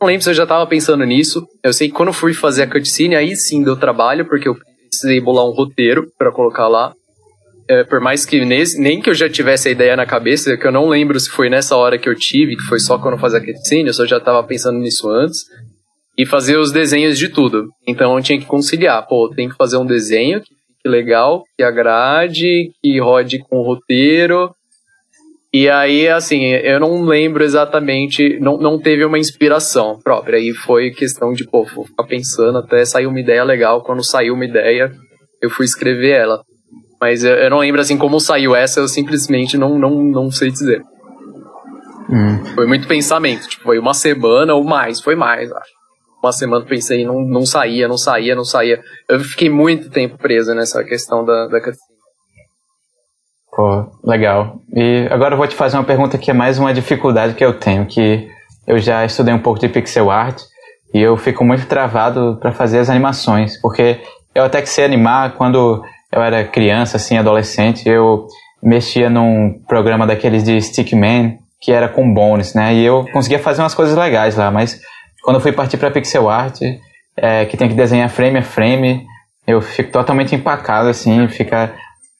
[0.00, 1.46] Não lembro se eu já tava pensando nisso.
[1.62, 4.56] Eu sei que quando fui fazer a cutscene, aí sim deu trabalho, porque eu
[4.88, 6.92] precisei bolar um roteiro para colocar lá.
[7.68, 10.66] É, por mais que nesse, nem que eu já tivesse a ideia na cabeça, que
[10.66, 13.38] eu não lembro se foi nessa hora que eu tive, que foi só quando fazia
[13.38, 15.44] a cutscene, eu só já tava pensando nisso antes
[16.16, 17.68] e fazer os desenhos de tudo.
[17.86, 19.06] Então eu tinha que conciliar.
[19.06, 23.62] Pô, tem que fazer um desenho que fique legal, que agrade, que rode com o
[23.62, 24.54] roteiro.
[25.52, 30.36] E aí, assim, eu não lembro exatamente, não, não teve uma inspiração própria.
[30.36, 33.82] Aí foi questão de, pô, vou ficar pensando até sair uma ideia legal.
[33.82, 34.92] Quando saiu uma ideia,
[35.40, 36.42] eu fui escrever ela.
[37.04, 40.50] Mas eu, eu não lembro, assim, como saiu essa, eu simplesmente não, não, não sei
[40.50, 40.82] dizer.
[42.08, 42.42] Hum.
[42.54, 45.84] Foi muito pensamento, tipo, foi uma semana ou mais, foi mais, acho
[46.24, 48.80] uma semana pensei, não, não saía, não saía, não saía.
[49.06, 51.60] Eu fiquei muito tempo preso nessa questão da, da.
[53.54, 54.58] Pô, legal.
[54.74, 57.52] E agora eu vou te fazer uma pergunta que é mais uma dificuldade que eu
[57.58, 58.26] tenho, que
[58.66, 60.40] eu já estudei um pouco de pixel art
[60.94, 64.00] e eu fico muito travado para fazer as animações, porque
[64.34, 65.84] eu até que sei animar quando
[66.14, 68.28] eu era criança, assim, adolescente, eu
[68.62, 72.72] mexia num programa daqueles de Stickman, que era com bones, né?
[72.72, 74.80] E eu conseguia fazer umas coisas legais lá, mas
[75.24, 76.60] quando eu fui partir para pixel art,
[77.16, 79.04] é, que tem que desenhar frame a frame,
[79.44, 81.74] eu fico totalmente empacado, assim, fica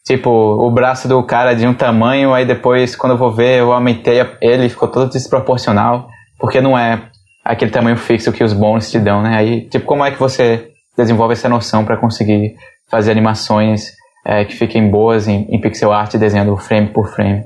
[0.05, 3.73] tipo o braço do cara de um tamanho, aí depois, quando eu vou ver, eu
[3.73, 7.01] aumentei ele, ficou todo desproporcional, porque não é
[7.45, 9.37] aquele tamanho fixo que os bons te dão, né?
[9.37, 12.57] Aí, tipo, como é que você desenvolve essa noção para conseguir
[12.91, 13.87] fazer animações
[14.27, 17.43] é, que fiquem boas em, em pixel art, desenhando frame por frame?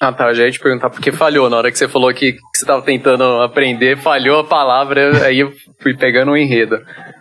[0.00, 0.28] Ah, tá.
[0.28, 1.50] Eu já ia te perguntar por que falhou.
[1.50, 5.40] Na hora que você falou que, que você estava tentando aprender, falhou a palavra, aí
[5.40, 5.52] eu
[5.82, 6.78] fui pegando um enredo.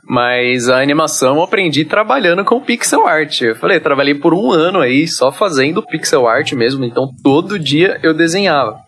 [0.09, 3.41] Mas a animação eu aprendi trabalhando com pixel art.
[3.41, 7.99] Eu falei, trabalhei por um ano aí só fazendo pixel art mesmo, então todo dia
[8.03, 8.86] eu desenhava.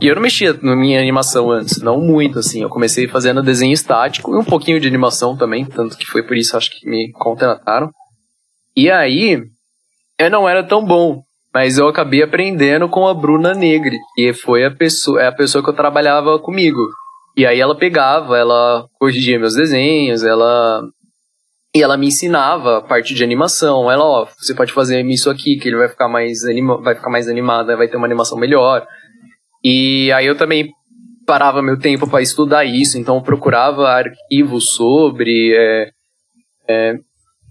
[0.00, 2.62] E eu não mexia na minha animação antes, não muito, assim.
[2.62, 6.36] Eu comecei fazendo desenho estático e um pouquinho de animação também, tanto que foi por
[6.36, 7.90] isso acho que me contrataram.
[8.76, 9.42] E aí,
[10.18, 11.22] eu não era tão bom.
[11.56, 15.64] Mas eu acabei aprendendo com a Bruna Negri, que foi a pessoa, é a pessoa
[15.64, 16.86] que eu trabalhava comigo.
[17.34, 20.82] E aí ela pegava, ela corrigia meus desenhos, ela
[21.74, 23.90] e ela me ensinava a parte de animação.
[23.90, 27.08] Ela, ó, você pode fazer isso aqui, que ele vai ficar mais anima, vai ficar
[27.08, 28.86] mais animado, vai ter uma animação melhor.
[29.68, 30.70] E aí eu também
[31.26, 35.90] parava meu tempo para estudar isso, então eu procurava arquivos sobre é,
[36.68, 36.94] é,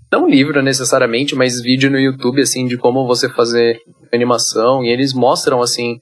[0.09, 3.77] não livro necessariamente, mas vídeo no YouTube, assim, de como você fazer
[4.13, 5.97] animação, e eles mostram, assim,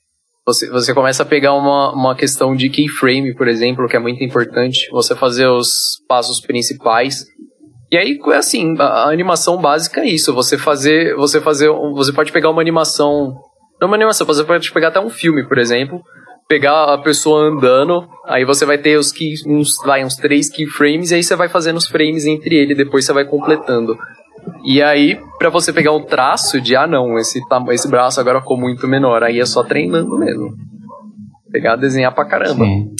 [0.46, 4.24] você, você começa a pegar uma, uma questão de keyframe, por exemplo, que é muito
[4.24, 5.72] importante, você fazer os
[6.08, 7.26] passos principais,
[7.92, 12.32] e aí, assim, a, a animação básica é isso, você fazer, você fazer, você pode
[12.32, 13.36] pegar uma animação,
[13.80, 16.02] não uma animação, você pode pegar até um filme, por exemplo,
[16.48, 21.12] pegar a pessoa andando, aí você vai ter os key, uns, vai, uns três keyframes,
[21.12, 23.98] e aí você vai fazendo os frames entre ele, depois você vai completando.
[24.64, 28.58] E aí, para você pegar um traço de, ah não, esse, esse braço agora ficou
[28.58, 30.54] muito menor, aí é só treinando mesmo.
[31.52, 32.66] Pegar, desenhar pra caramba.
[32.66, 32.96] Sim.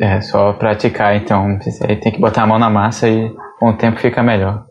[0.00, 1.58] É, só praticar então.
[1.88, 4.64] Aí tem que botar a mão na massa e com o tempo fica melhor.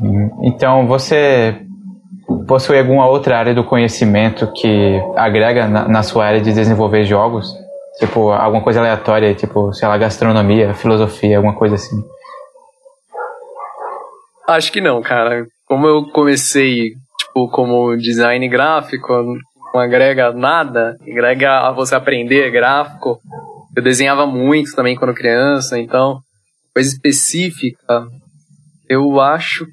[0.00, 0.30] Sim.
[0.42, 1.64] Então, você
[2.46, 7.46] possui alguma outra área do conhecimento que agrega na, na, sua área de desenvolver jogos?
[7.98, 12.02] Tipo, alguma coisa aleatória, tipo, sei lá, gastronomia, filosofia, alguma coisa assim?
[14.48, 15.46] Acho que não, cara.
[15.66, 19.12] Como eu comecei, tipo, como design gráfico,
[19.72, 23.18] não agrega nada, agrega a você aprender gráfico.
[23.76, 26.18] Eu desenhava muito também quando criança, então,
[26.74, 28.06] coisa específica,
[28.88, 29.66] eu acho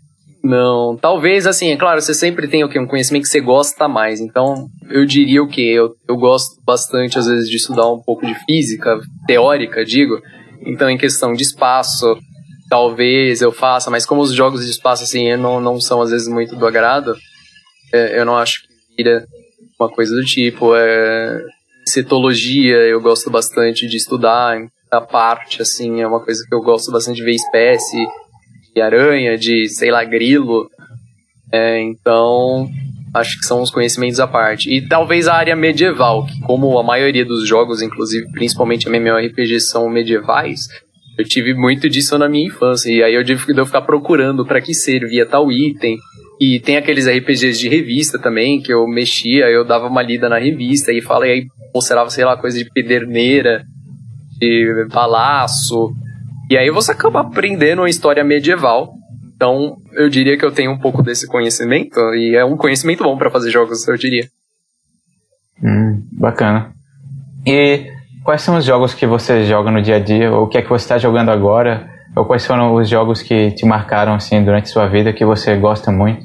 [0.43, 3.87] não, talvez assim, é claro, você sempre tem o que um conhecimento que você gosta
[3.87, 4.19] mais.
[4.19, 8.25] Então, eu diria o que eu, eu gosto bastante às vezes de estudar um pouco
[8.25, 10.19] de física teórica, digo.
[10.65, 12.17] Então, em questão de espaço,
[12.69, 16.27] talvez eu faça, mas como os jogos de espaço assim não, não são às vezes
[16.27, 17.15] muito do agrado,
[17.93, 18.67] é, eu não acho que
[18.97, 19.25] vira
[19.79, 20.75] uma coisa do tipo.
[20.75, 21.39] É,
[21.87, 24.57] cetologia, eu gosto bastante de estudar
[24.89, 28.07] a parte assim, é uma coisa que eu gosto bastante de ver espécie
[28.74, 30.69] de aranha, de, sei lá, grilo.
[31.51, 32.69] É, então,
[33.13, 34.69] acho que são os conhecimentos à parte.
[34.74, 39.89] E talvez a área medieval, que como a maioria dos jogos, inclusive principalmente MMORPG, são
[39.89, 40.67] medievais,
[41.17, 42.91] eu tive muito disso na minha infância.
[42.91, 45.97] E aí eu tive que ficar procurando para que servia tal item.
[46.39, 50.39] E tem aqueles RPGs de revista também, que eu mexia, eu dava uma lida na
[50.39, 53.63] revista e falei aí mostrava, sei lá, coisa de pederneira,
[54.39, 55.93] de balaço.
[56.51, 58.93] E aí você acaba aprendendo uma história medieval
[59.41, 63.17] então, eu diria que eu tenho um pouco desse conhecimento, e é um conhecimento bom
[63.17, 64.29] para fazer jogos, eu diria.
[65.63, 66.71] Hum, bacana.
[67.43, 67.91] E
[68.23, 70.31] quais são os jogos que você joga no dia a dia?
[70.31, 71.89] Ou o que é que você está jogando agora?
[72.15, 75.91] Ou quais foram os jogos que te marcaram assim durante sua vida que você gosta
[75.91, 76.23] muito?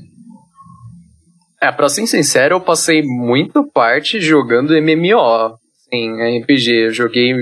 [1.59, 5.57] É, pra ser sincero, eu passei muita parte jogando MMO.
[5.89, 6.71] Sim, RPG.
[6.89, 7.33] Eu joguei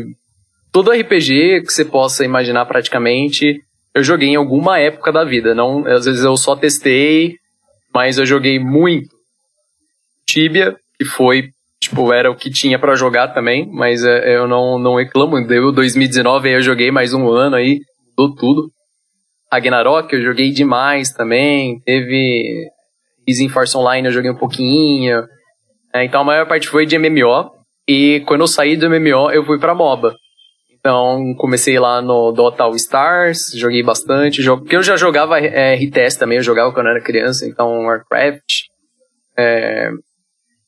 [0.74, 3.62] todo RPG que você possa imaginar praticamente
[3.94, 5.54] eu joguei em alguma época da vida.
[5.54, 7.36] Não, às vezes eu só testei,
[7.94, 9.14] mas eu joguei muito.
[10.26, 11.50] Tibia, que foi,
[11.80, 15.46] tipo, era o que tinha para jogar também, mas é, eu não, não reclamo.
[15.46, 18.68] Deu 2019, aí eu joguei mais um ano aí, mudou tudo.
[19.52, 21.78] Ragnarok eu joguei demais também.
[21.86, 22.66] Teve
[23.28, 25.22] Easy Force Online eu joguei um pouquinho.
[25.94, 27.52] É, então a maior parte foi de MMO.
[27.86, 30.16] E quando eu saí do MMO, eu fui pra MOBA.
[30.86, 36.18] Então, comecei lá no Dota All Stars, joguei bastante, porque eu já jogava é, RTS
[36.18, 38.64] também, eu jogava quando era criança, então Warcraft.
[39.34, 39.90] É,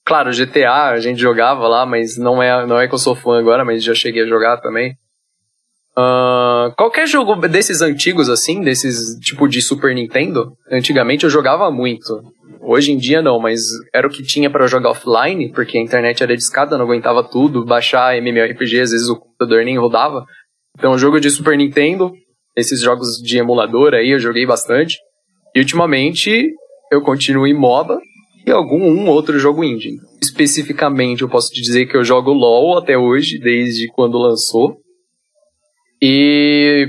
[0.03, 3.39] claro, GTA a gente jogava lá, mas não é, não é que eu sou fã
[3.39, 4.97] agora, mas já cheguei a jogar também.
[5.99, 12.23] Uh, qualquer jogo desses antigos, assim, desses tipo de Super Nintendo, antigamente eu jogava muito.
[12.69, 13.61] Hoje em dia não, mas
[13.95, 17.65] era o que tinha para jogar offline, porque a internet era discada, não aguentava tudo,
[17.65, 20.25] baixar MMORPG, às vezes o computador nem rodava.
[20.77, 22.13] Então, jogo de Super Nintendo,
[22.57, 24.99] esses jogos de emulador aí, eu joguei bastante.
[25.55, 26.51] E ultimamente,
[26.91, 28.01] eu continuo em MOBA
[28.45, 30.01] e algum um outro jogo indie.
[30.21, 34.77] Especificamente, eu posso te dizer que eu jogo LoL até hoje, desde quando lançou.
[36.03, 36.89] E.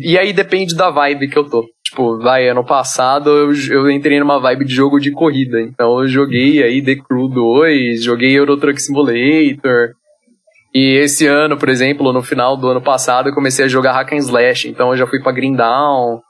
[0.00, 1.64] E aí depende da vibe que eu tô.
[1.94, 5.60] Tipo, vai, ano passado eu, eu entrei numa vibe de jogo de corrida.
[5.60, 9.94] Então eu joguei aí The Crew 2, joguei Euro Truck Simulator.
[10.74, 14.12] E esse ano, por exemplo, no final do ano passado, eu comecei a jogar Hack
[14.12, 14.68] and Slash.
[14.68, 16.20] Então eu já fui pra Green Down.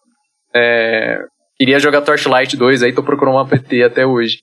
[0.55, 1.21] É,
[1.57, 4.43] queria jogar Torchlight 2, aí tô procurando um apt até hoje.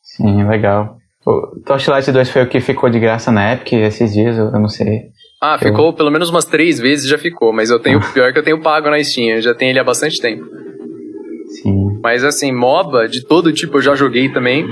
[0.00, 0.96] Sim, legal.
[1.26, 4.68] O Torchlight 2 foi o que ficou de graça na Epic esses dias, eu não
[4.68, 5.10] sei.
[5.40, 5.68] Ah, eu...
[5.68, 8.60] ficou pelo menos umas três vezes já ficou, mas eu tenho, pior que eu tenho
[8.60, 10.44] pago na Steam, eu já tenho ele há bastante tempo.
[11.62, 12.00] Sim.
[12.02, 14.66] Mas assim, MOBA de todo tipo eu já joguei também.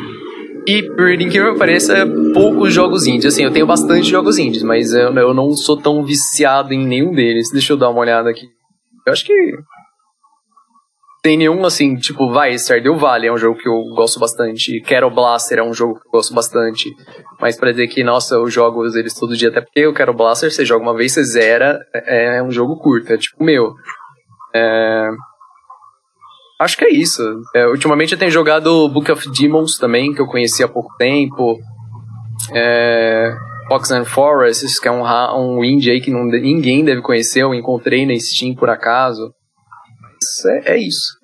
[0.66, 2.04] E por incrível que pareça,
[2.34, 3.26] poucos jogos indies.
[3.26, 7.12] Assim, eu tenho bastante jogos indies, mas eu, eu não sou tão viciado em nenhum
[7.12, 7.50] deles.
[7.52, 8.46] Deixa eu dar uma olhada aqui.
[9.06, 9.32] Eu acho que
[11.26, 14.80] tem nenhum, assim, tipo, vai, Stardew Valley é um jogo que eu gosto bastante.
[14.82, 16.88] Quero Blaster é um jogo que eu gosto bastante.
[17.40, 20.52] Mas pra dizer que, nossa, eu jogo eles todo dia, até porque eu quero Blaster,
[20.52, 23.74] você joga uma vez, você zera, é, é um jogo curto, é tipo meu.
[24.54, 25.08] É...
[26.60, 27.20] Acho que é isso.
[27.56, 31.58] É, ultimamente eu tenho jogado Book of Demons também, que eu conheci há pouco tempo.
[32.54, 33.34] É...
[33.68, 37.52] Fox and Forest, que é um, um indie aí que não, ninguém deve conhecer, eu
[37.52, 39.34] encontrei na Steam por acaso.
[40.46, 41.15] É, é isso.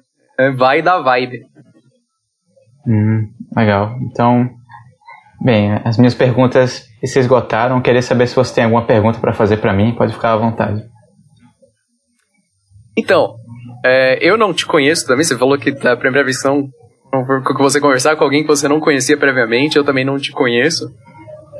[0.42, 1.40] É, vai da vibe.
[2.86, 3.96] Hum, legal.
[4.02, 4.48] Então,
[5.44, 7.80] bem, as minhas perguntas se esgotaram.
[7.80, 9.94] Queria saber se você tem alguma pergunta para fazer para mim.
[9.94, 10.82] Pode ficar à vontade.
[12.96, 13.36] Então,
[13.84, 15.24] é, eu não te conheço também.
[15.24, 16.68] Você falou que a primeira versão
[17.46, 19.76] que você conversar com alguém que você não conhecia previamente.
[19.76, 20.90] Eu também não te conheço.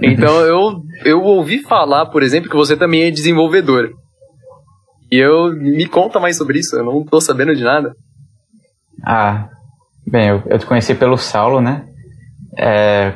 [0.03, 3.91] Então eu, eu ouvi falar, por exemplo, que você também é desenvolvedor.
[5.11, 7.95] E eu me conta mais sobre isso, eu não tô sabendo de nada.
[9.05, 9.49] Ah,
[10.07, 11.85] bem, eu, eu te conheci pelo Saulo, né?
[12.57, 13.13] É,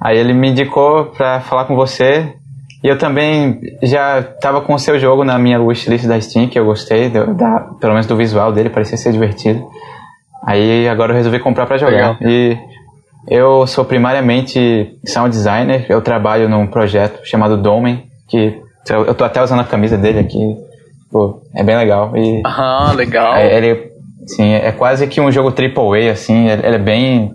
[0.00, 2.34] aí ele me indicou para falar com você.
[2.82, 6.58] E eu também já tava com o seu jogo na minha wishlist da Steam, que
[6.58, 9.62] eu gostei, do, da, pelo menos do visual dele, parecia ser divertido.
[10.46, 11.92] Aí agora eu resolvi comprar para jogar.
[11.92, 12.16] Legal.
[12.22, 12.56] E
[13.28, 18.58] eu sou primariamente sound designer, eu trabalho num projeto chamado Domain, que
[18.88, 20.56] eu tô até usando a camisa dele aqui,
[21.10, 22.16] Pô, é bem legal.
[22.16, 23.36] E ah, legal.
[23.36, 23.89] Ele,
[24.34, 27.32] sim, é quase que um jogo AAA, assim, ele, é bem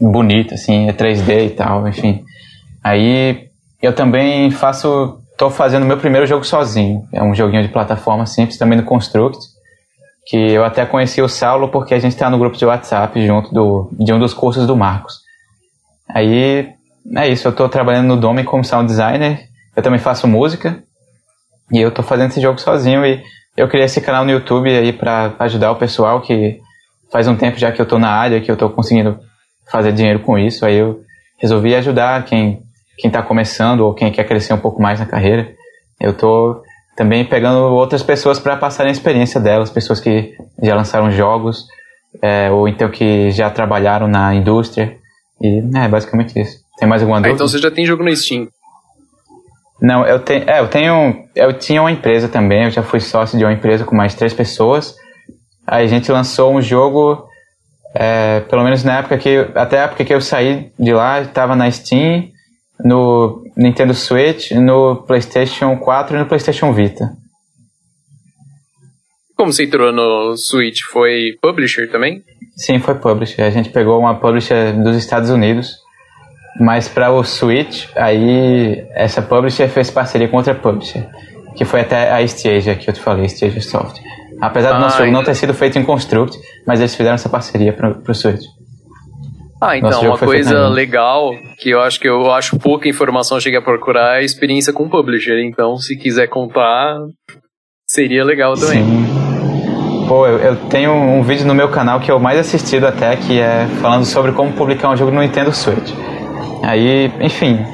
[0.00, 2.24] bonito, assim, é 3D e tal, enfim.
[2.82, 3.48] Aí
[3.82, 7.06] eu também faço, tô fazendo meu primeiro jogo sozinho.
[7.12, 9.38] É um joguinho de plataforma simples, também no Construct,
[10.26, 13.52] que eu até conheci o Saulo porque a gente está no grupo de WhatsApp junto
[13.52, 15.20] do, de um dos cursos do Marcos.
[16.08, 16.68] Aí
[17.16, 20.82] é isso, eu estou trabalhando no Dome como sound designer, eu também faço música,
[21.72, 23.22] e eu tô fazendo esse jogo sozinho e
[23.56, 26.60] eu criei esse canal no YouTube aí para ajudar o pessoal que
[27.10, 29.18] faz um tempo já que eu tô na área, que eu tô conseguindo
[29.70, 31.00] fazer dinheiro com isso, aí eu
[31.38, 32.62] resolvi ajudar quem
[32.98, 35.52] quem está começando ou quem quer crescer um pouco mais na carreira.
[36.00, 36.62] Eu tô
[36.96, 41.66] também pegando outras pessoas para passarem a experiência delas, pessoas que já lançaram jogos
[42.22, 44.96] é, ou então que já trabalharam na indústria.
[45.40, 46.58] E é basicamente isso.
[46.78, 47.34] Tem mais alguma ah, dúvida?
[47.34, 48.48] então você já tem jogo no Steam?
[49.80, 53.38] Não, eu tenho, é, eu tenho, eu tinha uma empresa também, eu já fui sócio
[53.38, 54.96] de uma empresa com mais três pessoas.
[55.66, 57.26] Aí a gente lançou um jogo,
[57.94, 61.54] é, pelo menos na época que, até a época que eu saí de lá, estava
[61.54, 62.28] na Steam,
[62.82, 67.10] no Nintendo Switch, no PlayStation 4 e no PlayStation Vita.
[69.36, 70.80] Como você entrou no Switch?
[70.90, 72.22] Foi publisher também?
[72.56, 73.42] Sim, foi publisher.
[73.42, 75.76] A gente pegou uma publisher dos Estados Unidos,
[76.60, 81.06] mas para o Switch, aí essa publisher fez parceria com outra publisher,
[81.54, 84.00] que foi até a Stadia, que eu te falei, Stadia Soft.
[84.40, 86.36] Apesar do ah, nosso jogo não ter sido feito em Construct,
[86.66, 88.44] mas eles fizeram essa parceria para o Switch.
[89.60, 93.62] Ah, então, uma coisa legal que eu acho que eu acho pouca informação cheguei a
[93.62, 95.38] procurar é a experiência com o publisher.
[95.38, 96.98] Então, se quiser contar,
[97.88, 98.84] seria legal também.
[98.84, 100.06] Sim.
[100.06, 103.16] Pô, eu, eu, tenho um vídeo no meu canal que é o mais assistido até,
[103.16, 105.90] que é falando sobre como publicar um jogo no Nintendo Switch.
[106.62, 107.64] Aí, enfim,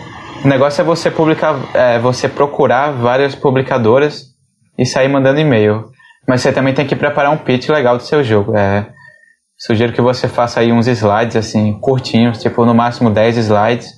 [0.44, 4.26] o negócio é você publicar, é, você procurar várias publicadoras
[4.78, 5.90] e sair mandando e-mail.
[6.28, 8.56] Mas você também tem que preparar um pitch legal do seu jogo.
[8.56, 8.86] É,
[9.64, 13.92] Sugiro que você faça aí uns slides assim curtinhos, tipo no máximo 10 slides,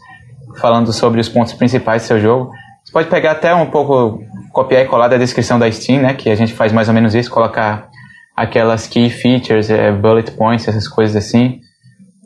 [0.60, 2.50] falando sobre os pontos principais do seu jogo.
[2.84, 4.22] Você pode pegar até um pouco,
[4.52, 6.12] copiar e colar da descrição da Steam, né?
[6.12, 7.88] Que a gente faz mais ou menos isso, colocar
[8.36, 11.60] aquelas key features, é, bullet points, essas coisas assim.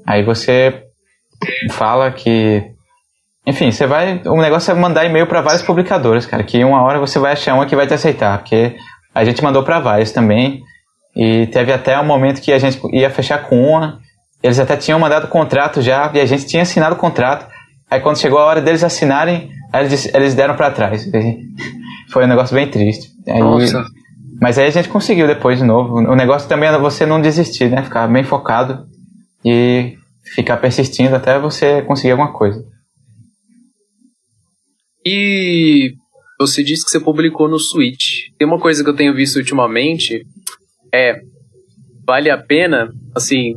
[0.04, 0.87] Aí você
[1.70, 2.72] fala que
[3.48, 4.20] enfim, você vai.
[4.26, 6.42] O negócio é mandar e-mail para várias publicadoras, cara.
[6.42, 8.36] Que uma hora você vai achar uma que vai te aceitar.
[8.36, 8.76] Porque
[9.14, 10.62] a gente mandou para várias também.
[11.16, 14.00] E teve até um momento que a gente ia fechar com uma,
[14.42, 17.46] eles até tinham mandado o contrato já, e a gente tinha assinado o contrato.
[17.90, 21.10] Aí quando chegou a hora deles assinarem, eles, eles deram para trás.
[22.12, 23.08] Foi um negócio bem triste.
[23.26, 23.84] Aí, Nossa.
[24.40, 25.96] Mas aí a gente conseguiu depois de novo.
[25.96, 27.82] O negócio também é você não desistir, né?
[27.82, 28.86] Ficar bem focado
[29.44, 29.97] e
[30.34, 32.64] ficar persistindo até você conseguir alguma coisa.
[35.04, 35.94] E
[36.38, 38.28] você disse que você publicou no Switch.
[38.38, 40.24] Tem uma coisa que eu tenho visto ultimamente
[40.92, 41.20] é,
[42.06, 43.54] vale a pena, assim,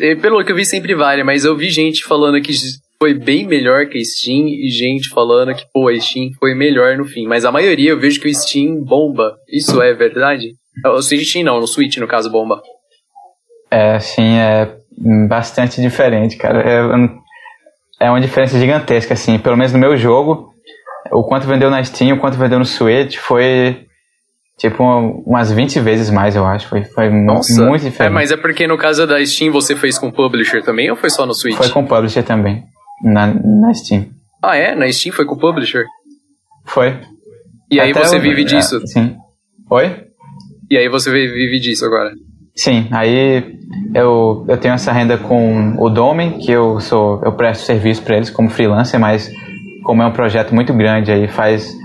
[0.00, 2.52] é, pelo que eu vi sempre vale, mas eu vi gente falando que
[2.98, 6.96] foi bem melhor que a Steam e gente falando que, pô, a Steam foi melhor
[6.96, 7.26] no fim.
[7.26, 9.36] Mas a maioria eu vejo que o Steam bomba.
[9.48, 10.54] Isso é verdade?
[10.86, 12.62] O Steam não, no Switch no caso bomba.
[13.70, 14.76] É, sim, é
[15.28, 16.62] bastante diferente, cara.
[16.62, 19.38] É, é uma diferença gigantesca, assim.
[19.38, 20.52] Pelo menos no meu jogo,
[21.10, 23.86] o quanto vendeu na Steam, o quanto vendeu no Switch foi
[24.58, 24.82] Tipo,
[25.26, 26.66] umas 20 vezes mais, eu acho.
[26.68, 27.62] Foi, foi Nossa.
[27.62, 28.10] muito é, diferente.
[28.10, 31.10] É, mas é porque no caso da Steam você fez com Publisher também ou foi
[31.10, 31.56] só no Switch?
[31.56, 32.64] Foi com Publisher também.
[33.02, 34.06] Na, na Steam.
[34.42, 34.74] Ah, é?
[34.74, 35.84] Na Steam foi com Publisher?
[36.64, 36.98] Foi.
[37.70, 38.76] E aí Até você vive disso?
[38.76, 39.16] É, sim.
[39.70, 40.06] Oi?
[40.70, 42.12] E aí você vive disso agora?
[42.56, 43.58] Sim, aí
[43.94, 48.16] eu, eu tenho essa renda com o Dome, que eu sou eu presto serviço para
[48.16, 49.30] eles como freelancer, mas
[49.84, 51.76] como é um projeto muito grande aí faz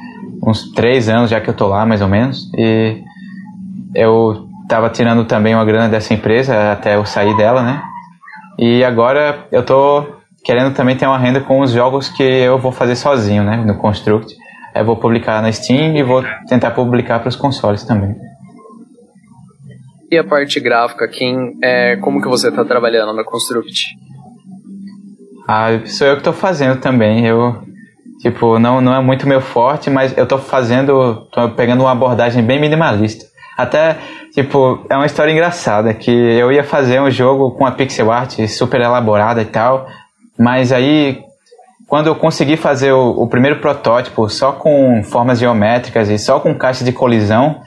[0.41, 2.49] uns três anos já que eu tô lá, mais ou menos.
[2.57, 3.03] E
[3.93, 7.83] eu tava tirando também uma grana dessa empresa até eu sair dela, né?
[8.57, 10.05] E agora eu tô
[10.43, 13.57] querendo também ter uma renda com os jogos que eu vou fazer sozinho, né?
[13.57, 14.33] No Construct.
[14.73, 18.15] Eu vou publicar na Steam e vou tentar publicar para os consoles também.
[20.11, 23.95] E a parte gráfica, quem, é, como que você está trabalhando na Construct?
[25.47, 27.25] Ah, sou eu que estou fazendo também.
[27.25, 27.63] Eu
[28.21, 32.43] Tipo, não, não é muito meu forte, mas eu tô fazendo, tô pegando uma abordagem
[32.43, 33.25] bem minimalista.
[33.57, 33.97] Até,
[34.31, 38.39] tipo, é uma história engraçada, que eu ia fazer um jogo com a pixel art
[38.47, 39.87] super elaborada e tal,
[40.37, 41.19] mas aí,
[41.87, 46.53] quando eu consegui fazer o, o primeiro protótipo só com formas geométricas e só com
[46.53, 47.59] caixa de colisão,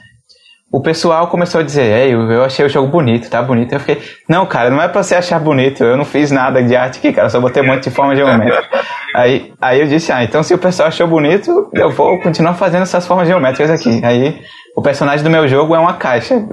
[0.75, 3.71] o pessoal começou a dizer, Ei, eu achei o jogo bonito, tá bonito.
[3.71, 6.75] Eu fiquei, não, cara, não é pra você achar bonito, eu não fiz nada de
[6.75, 8.67] arte aqui, cara, só botei um monte de forma geométrica.
[9.15, 12.81] aí, aí eu disse, ah, então se o pessoal achou bonito, eu vou continuar fazendo
[12.81, 14.03] essas formas geométricas aqui.
[14.03, 14.37] Aí
[14.75, 16.45] o personagem do meu jogo é uma caixa.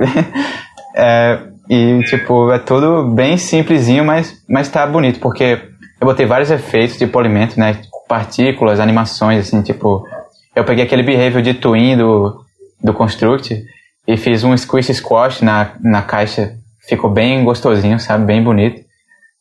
[0.94, 5.58] é, e, tipo, é tudo bem simplesinho, mas, mas tá bonito, porque
[6.00, 7.76] eu botei vários efeitos de polimento, né,
[8.06, 10.06] partículas, animações, assim, tipo,
[10.54, 12.40] eu peguei aquele behavior de twin do,
[12.80, 13.64] do Construct,
[14.06, 16.56] e fiz um squish squash na, na caixa.
[16.80, 18.24] Ficou bem gostosinho, sabe?
[18.24, 18.82] Bem bonito.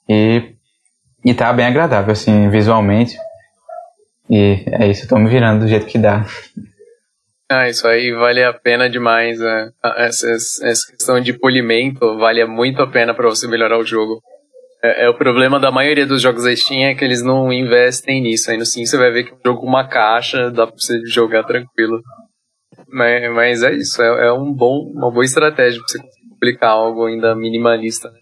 [0.08, 0.54] E,
[1.26, 3.18] e tá bem agradável, assim, visualmente.
[4.30, 6.26] E é isso, eu tô me virando do jeito que dá.
[7.52, 9.40] Ah, isso aí vale a pena demais.
[9.40, 9.72] Né?
[9.98, 14.22] Essa, essa questão de polimento vale muito a pena para você melhorar o jogo.
[14.84, 18.22] É, é, o problema da maioria dos jogos da Steam é que eles não investem
[18.22, 18.50] nisso.
[18.50, 21.44] Aí no Steam você vai ver que um jogo uma caixa, dá pra você jogar
[21.44, 22.02] tranquilo.
[22.92, 26.00] Mas, mas é isso, é, é, um bom, uma boa estratégia pra você
[26.32, 28.10] publicar algo ainda minimalista.
[28.10, 28.18] Né?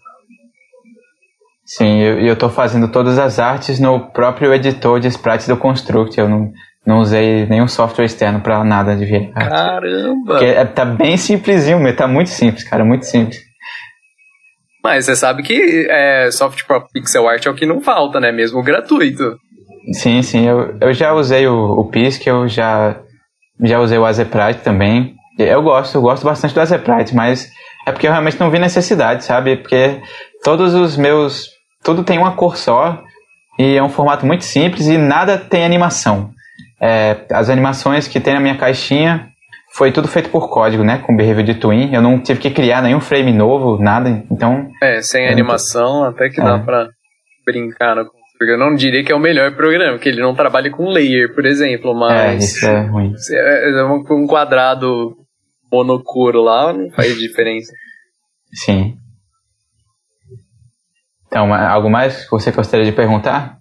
[1.64, 5.56] Sim, e eu, eu tô fazendo todas as artes no próprio editor de sprites do
[5.56, 6.18] Construct.
[6.18, 6.50] Eu não,
[6.86, 9.30] não usei nenhum software externo para nada de ver.
[9.32, 10.14] Caramba!
[10.26, 13.40] Porque é, tá bem simplesinho, tá muito simples, cara, muito simples.
[14.82, 18.32] Mas você sabe que é, software para pixel art é o que não falta, né?
[18.32, 19.36] Mesmo gratuito.
[19.92, 20.46] Sim, sim.
[20.46, 23.00] Eu, eu já usei o, o Pisk, eu já,
[23.62, 25.14] já usei o Azeprite também.
[25.38, 27.50] Eu gosto, eu gosto bastante do Azeprite, mas
[27.86, 29.56] é porque eu realmente não vi necessidade, sabe?
[29.56, 30.00] Porque
[30.44, 31.48] todos os meus
[31.82, 33.02] tudo tem uma cor só
[33.58, 36.30] e é um formato muito simples e nada tem animação.
[36.80, 39.28] É, as animações que tem na minha caixinha
[39.72, 40.98] foi tudo feito por código, né?
[40.98, 41.94] Com Behavior de Twin.
[41.94, 44.24] Eu não tive que criar nenhum frame novo, nada.
[44.30, 44.68] Então.
[44.82, 46.58] É, sem animação, até que dá é.
[46.58, 46.88] pra
[47.46, 47.96] brincar
[48.40, 51.34] no eu não diria que é o melhor programa, que ele não trabalha com layer,
[51.34, 52.20] por exemplo, mas.
[52.20, 53.14] É, isso é ruim.
[53.30, 55.16] É, é um quadrado
[55.70, 57.72] monocuro lá não faz diferença.
[58.52, 58.96] Sim.
[61.26, 63.58] Então, algo mais que você gostaria de perguntar?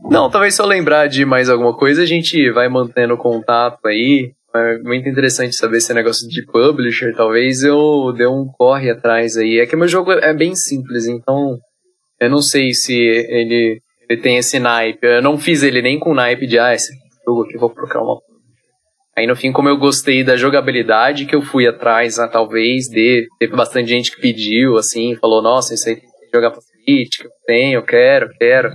[0.00, 4.32] Não, talvez se eu lembrar de mais alguma coisa, a gente vai mantendo contato aí.
[4.54, 7.14] É muito interessante saber esse negócio de publisher.
[7.16, 9.60] Talvez eu dê um corre atrás aí.
[9.60, 11.58] É que meu jogo é bem simples, então
[12.22, 15.04] eu não sei se ele, ele tem esse naipe.
[15.04, 16.92] Eu não fiz ele nem com naipe de, ah, esse
[17.26, 18.20] jogo aqui vou procurar uma.
[19.18, 23.26] Aí no fim, como eu gostei da jogabilidade que eu fui atrás, ah, talvez, de,
[23.40, 27.18] teve bastante gente que pediu, assim, falou, nossa, isso aí tem que jogar pra Switch,
[27.18, 28.70] que eu tenho, eu quero, quero.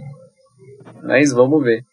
[1.03, 1.83] Mas vamos ver.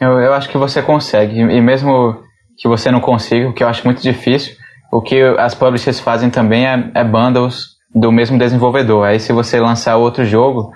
[0.00, 1.40] Eu, eu acho que você consegue.
[1.40, 2.22] E mesmo
[2.56, 4.54] que você não consiga, o que eu acho muito difícil,
[4.92, 9.06] o que as publishers fazem também é, é bundles do mesmo desenvolvedor.
[9.06, 10.72] Aí se você lançar outro jogo,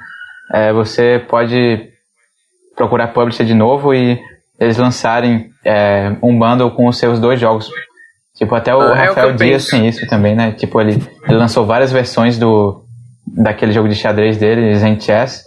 [0.52, 1.88] é, você pode
[2.76, 4.20] procurar publisher de novo e
[4.58, 7.70] eles lançarem é, um bundle com os seus dois jogos.
[8.34, 10.52] Tipo, até o ah, Rafael é o Dias tem isso também, né?
[10.52, 12.84] Tipo, ele, ele lançou várias versões do,
[13.26, 15.44] daquele jogo de xadrez dele, Zen Chess,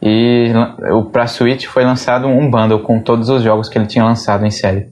[0.00, 0.50] e
[0.92, 4.44] o pra Switch foi lançado um bundle com todos os jogos que ele tinha lançado
[4.44, 4.88] em série.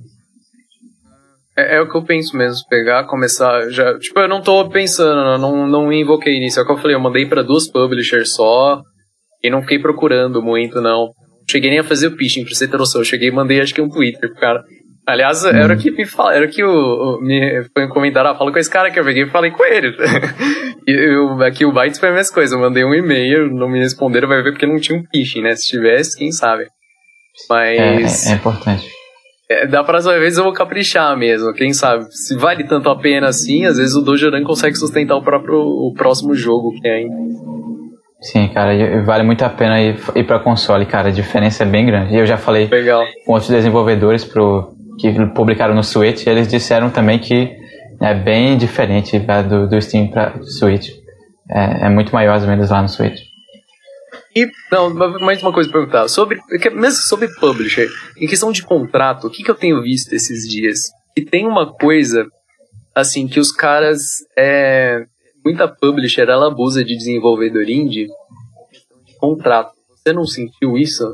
[1.60, 3.68] É, é, o que eu penso mesmo, pegar, começar.
[3.70, 6.58] Já, tipo, eu não tô pensando, não, não invoquei nisso.
[6.58, 8.80] É o que eu falei, eu mandei para duas publishers só
[9.42, 11.08] e não fiquei procurando muito, não.
[11.50, 13.00] Cheguei nem a fazer o pitching, pra você ter noção.
[13.00, 14.62] Eu cheguei e mandei acho que um Twitter pro cara.
[15.06, 15.50] Aliás, uhum.
[15.50, 18.58] era o que me fala, era que o, o me foi comentário, ah, fala com
[18.58, 19.96] esse cara que eu peguei e falei com ele.
[20.86, 23.80] e eu, aqui o Bytes foi a mesma coisa, eu mandei um e-mail, não me
[23.80, 25.56] responderam, vai ver porque não tinha um phishing, né?
[25.56, 26.66] Se tivesse, quem sabe.
[27.48, 28.26] Mas.
[28.26, 28.99] É, é, é importante.
[29.50, 32.04] É, da próxima vez eu vou caprichar mesmo, quem sabe.
[32.10, 35.92] Se vale tanto a pena assim, às vezes o Dojoran consegue sustentar o próprio o
[35.92, 37.02] próximo jogo que é
[38.20, 41.08] Sim, cara, vale muito a pena ir, ir para console, cara.
[41.08, 42.14] A diferença é bem grande.
[42.14, 43.02] E eu já falei Legal.
[43.24, 47.50] com outros desenvolvedores pro, que publicaram no Switch, eles disseram também que
[48.00, 49.18] é bem diferente
[49.48, 50.90] do, do Steam para Switch.
[51.50, 53.18] É, é, muito maior as vendas lá no Switch.
[54.34, 56.08] E, não, mais uma coisa para perguntar.
[56.08, 56.40] Sobre,
[56.72, 60.78] mesmo sobre publisher, em questão de contrato, o que, que eu tenho visto esses dias?
[61.14, 62.26] Que tem uma coisa,
[62.94, 64.00] assim, que os caras.
[64.38, 65.04] É,
[65.44, 69.72] muita publisher ela abusa de desenvolvedor indie de contrato.
[69.96, 71.04] Você não sentiu isso?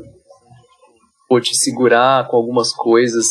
[1.29, 3.25] Ou te segurar com algumas coisas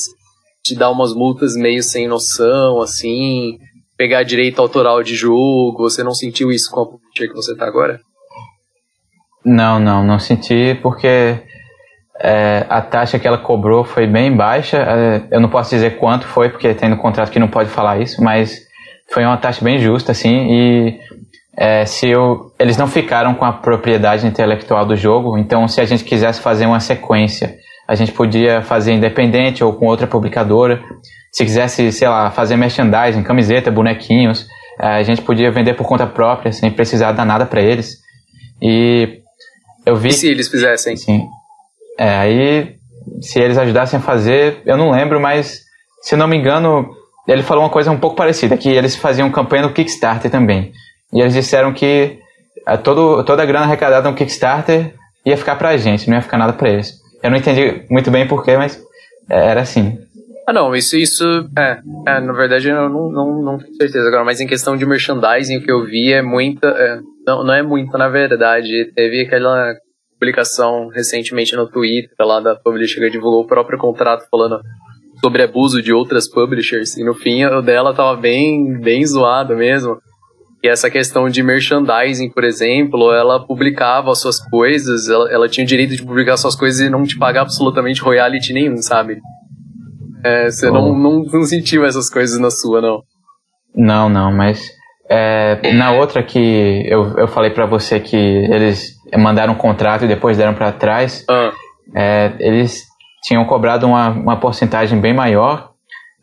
[0.67, 3.57] te dar umas multas meio sem noção, assim,
[3.97, 5.89] pegar direito autoral de jogo.
[5.89, 8.01] Você não sentiu isso com a publisher que você tá agora?
[9.47, 11.39] Não, não, não senti porque
[12.21, 14.79] é, a taxa que ela cobrou foi bem baixa.
[14.79, 17.99] É, eu não posso dizer quanto foi, porque tem no contrato que não pode falar
[17.99, 18.67] isso, mas
[19.13, 21.01] foi uma taxa bem justa, assim, e
[21.57, 25.85] é, se eu, eles não ficaram com a propriedade intelectual do jogo, então se a
[25.85, 27.57] gente quisesse fazer uma sequência
[27.87, 30.83] a gente podia fazer independente ou com outra publicadora.
[31.31, 34.47] Se quisesse, sei lá, fazer merchandising, camiseta, bonequinhos,
[34.81, 37.99] eh, a gente podia vender por conta própria, sem precisar dar nada para eles.
[38.61, 39.21] E
[39.87, 40.09] eu vi.
[40.09, 40.97] E se eles fizessem?
[40.97, 41.27] Sim.
[41.97, 42.77] É, aí,
[43.21, 45.63] se eles ajudassem a fazer, eu não lembro, mas
[46.03, 46.91] se não me engano,
[47.27, 50.73] ele falou uma coisa um pouco parecida, que eles faziam campanha no Kickstarter também.
[51.13, 52.19] E eles disseram que
[52.67, 54.93] a eh, todo, toda a grana arrecadada no Kickstarter
[55.25, 56.95] ia ficar pra gente, não ia ficar nada pra eles.
[57.23, 58.81] Eu não entendi muito bem porquê, mas
[59.29, 59.99] era assim.
[60.47, 61.25] Ah, não, isso, isso
[61.59, 64.87] é, é na verdade eu não, não, não tenho certeza agora, mas em questão de
[64.87, 68.93] merchandising, o que eu vi é muita, é, não, não é muito na verdade.
[68.95, 69.75] Teve aquela
[70.19, 74.61] publicação recentemente no Twitter lá da Publisher que divulgou o próprio contrato falando
[75.21, 76.97] sobre abuso de outras publishers.
[76.97, 79.99] E no fim, o dela tava bem, bem zoado mesmo.
[80.63, 85.65] E essa questão de merchandising, por exemplo, ela publicava as suas coisas, ela, ela tinha
[85.65, 89.19] o direito de publicar suas coisas e não te pagar absolutamente royalty nenhum, sabe?
[90.25, 90.73] É, você oh.
[90.73, 93.03] não, não, não sentiu essas coisas na sua, não?
[93.75, 94.76] Não, não, mas
[95.09, 100.09] é, na outra que eu, eu falei para você que eles mandaram um contrato e
[100.09, 101.53] depois deram para trás, ah.
[101.95, 102.85] é, eles
[103.23, 105.71] tinham cobrado uma, uma porcentagem bem maior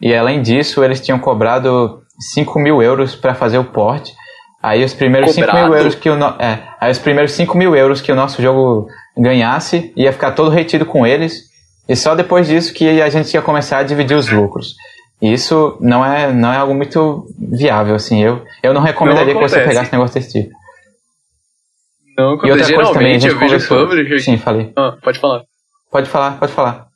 [0.02, 2.02] e além disso eles tinham cobrado
[2.34, 4.14] 5 mil euros para fazer o porte.
[4.62, 7.76] Aí os primeiros 5 mil euros que o no, é, aí os primeiros 5 mil
[7.76, 8.88] euros que o nosso jogo
[9.18, 11.52] ganhasse ia ficar todo retido com eles
[11.88, 14.76] e só depois disso que a gente ia começar a dividir os lucros.
[15.24, 18.22] E isso não é, não é algo muito viável, assim.
[18.22, 20.54] Eu, eu não recomendaria não que você pegasse um negócio desse tipo.
[22.18, 23.88] Não, e outra coisa também, a gente conversou...
[24.20, 24.74] Sim, falei.
[24.76, 25.44] Ah, pode falar.
[25.90, 26.88] Pode falar, pode falar.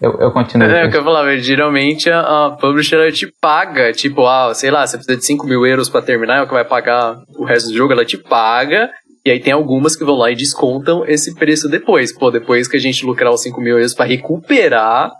[0.00, 0.66] Eu, eu continuo.
[0.66, 4.86] É, o que eu falava, geralmente a, a publisher te paga, tipo, ah, sei lá,
[4.86, 7.68] você precisa de 5 mil euros pra terminar, é o que vai pagar o resto
[7.68, 8.88] do jogo, ela te paga,
[9.26, 12.16] e aí tem algumas que vão lá e descontam esse preço depois.
[12.16, 15.12] Pô, depois que a gente lucrar os 5 mil euros pra recuperar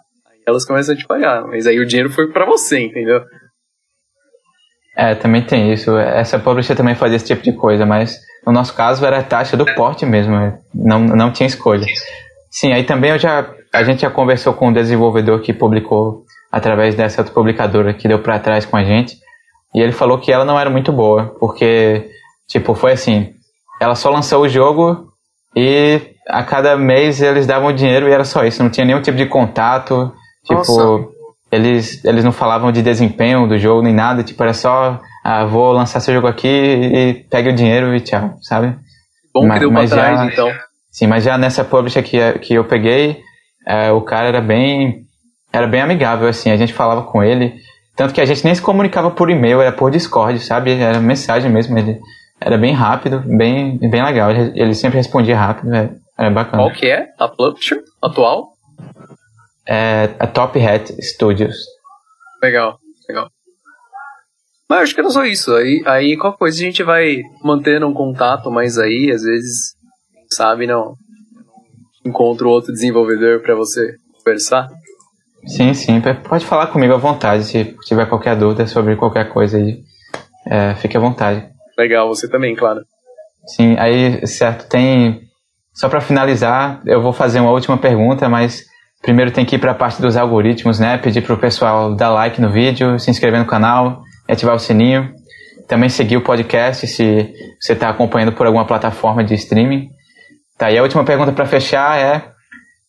[0.49, 1.47] elas começam a te pagar.
[1.47, 3.20] Mas aí o dinheiro foi para você, entendeu?
[4.97, 5.97] É, também tem isso.
[5.97, 9.57] Essa publisher também fazia esse tipo de coisa, mas no nosso caso era a taxa
[9.57, 10.35] do porte mesmo.
[10.75, 11.87] Não, não tinha escolha.
[12.51, 16.95] Sim, aí também eu já, a gente já conversou com um desenvolvedor que publicou através
[16.95, 19.16] dessa outra publicadora que deu para trás com a gente.
[19.75, 22.11] E ele falou que ela não era muito boa, porque,
[22.49, 23.35] tipo, foi assim:
[23.81, 25.12] ela só lançou o jogo
[25.55, 29.16] e a cada mês eles davam dinheiro e era só isso, não tinha nenhum tipo
[29.16, 30.12] de contato,
[30.44, 31.12] Tipo,
[31.51, 35.73] eles, eles não falavam de desempenho do jogo nem nada, tipo, era só, ah, vou
[35.73, 38.77] lançar seu jogo aqui e pegue o dinheiro e tchau, sabe?
[39.32, 40.52] Bom mas, que deu mas trás, já, então.
[40.90, 43.23] Sim, mas já nessa publisher que, que eu peguei,
[43.66, 45.05] é, o cara era bem,
[45.52, 47.55] era bem amigável, assim, a gente falava com ele,
[47.97, 50.73] tanto que a gente nem se comunicava por e-mail, era por Discord, sabe?
[50.73, 51.98] Era mensagem mesmo, ele
[52.40, 56.62] era bem rápido, bem, bem legal, ele, ele sempre respondia rápido, era, era bacana.
[56.62, 58.52] Qual que é a publisher atual?
[59.69, 61.57] É a Top Hat Studios.
[62.43, 62.78] Legal,
[63.09, 63.31] legal.
[64.69, 65.55] Mas acho que não só isso.
[65.55, 69.74] Aí, aí qualquer coisa a gente vai mantendo um contato, mas aí, às vezes,
[70.31, 70.95] sabe, não.
[72.05, 74.69] Encontro outro desenvolvedor para você conversar.
[75.47, 76.01] Sim, sim.
[76.28, 77.45] Pode falar comigo à vontade.
[77.45, 79.82] Se tiver qualquer dúvida sobre qualquer coisa aí,
[80.47, 81.47] é, fique à vontade.
[81.77, 82.81] Legal, você também, claro.
[83.47, 85.23] Sim, aí, certo, tem.
[85.74, 88.65] Só para finalizar, eu vou fazer uma última pergunta, mas
[89.03, 90.99] Primeiro tem que ir para a parte dos algoritmos, né?
[90.99, 95.12] Pedir para o pessoal dar like no vídeo, se inscrever no canal, ativar o sininho.
[95.69, 99.89] Também seguir o podcast se você está acompanhando por alguma plataforma de streaming.
[100.57, 102.33] Tá, e a última pergunta para fechar é: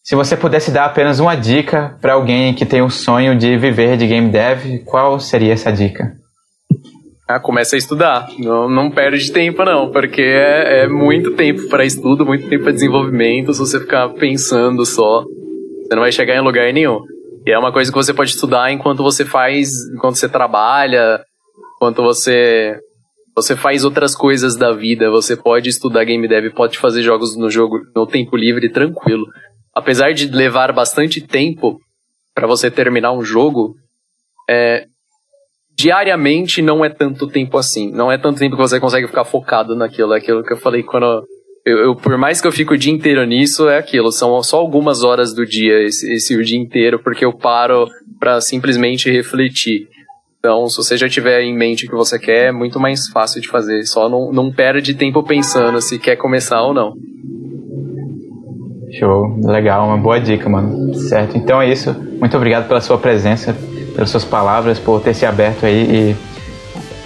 [0.02, 3.98] se você pudesse dar apenas uma dica para alguém que tem o sonho de viver
[3.98, 6.14] de game dev, qual seria essa dica?
[7.28, 8.28] Ah, começa a estudar.
[8.40, 12.74] Não, não perde tempo, não, porque é, é muito tempo para estudo, muito tempo para
[12.74, 13.54] desenvolvimento.
[13.54, 15.24] Se você ficar pensando só,
[15.90, 17.02] você não vai chegar em lugar nenhum.
[17.46, 21.20] E é uma coisa que você pode estudar enquanto você faz, enquanto você trabalha,
[21.76, 22.80] enquanto você
[23.36, 25.10] você faz outras coisas da vida.
[25.10, 29.26] Você pode estudar game dev, pode fazer jogos no jogo no tempo livre tranquilo.
[29.74, 31.80] Apesar de levar bastante tempo
[32.36, 33.76] para você terminar um jogo,
[34.48, 34.86] é,
[35.76, 37.90] diariamente não é tanto tempo assim.
[37.92, 40.14] Não é tanto tempo que você consegue ficar focado naquilo.
[40.14, 41.26] É aquilo que eu falei quando
[41.70, 44.12] eu, eu, por mais que eu fico o dia inteiro nisso, é aquilo.
[44.12, 47.88] São só algumas horas do dia, esse, esse o dia inteiro, porque eu paro
[48.20, 49.88] para simplesmente refletir.
[50.40, 53.42] Então, se você já tiver em mente o que você quer, é muito mais fácil
[53.42, 53.84] de fazer.
[53.84, 56.94] Só não, não perde tempo pensando se quer começar ou não.
[58.98, 60.96] Show, legal, uma boa dica, mano.
[60.96, 61.94] Certo, então é isso.
[62.20, 63.56] Muito obrigado pela sua presença,
[63.94, 66.16] pelas suas palavras, por ter se aberto aí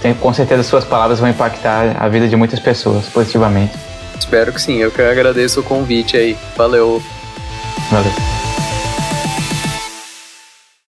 [0.04, 3.93] e com certeza suas palavras vão impactar a vida de muitas pessoas positivamente.
[4.24, 4.78] Espero que sim.
[4.78, 6.38] Eu que agradeço o convite aí.
[6.56, 7.04] Valeu.
[7.92, 8.43] Valeu.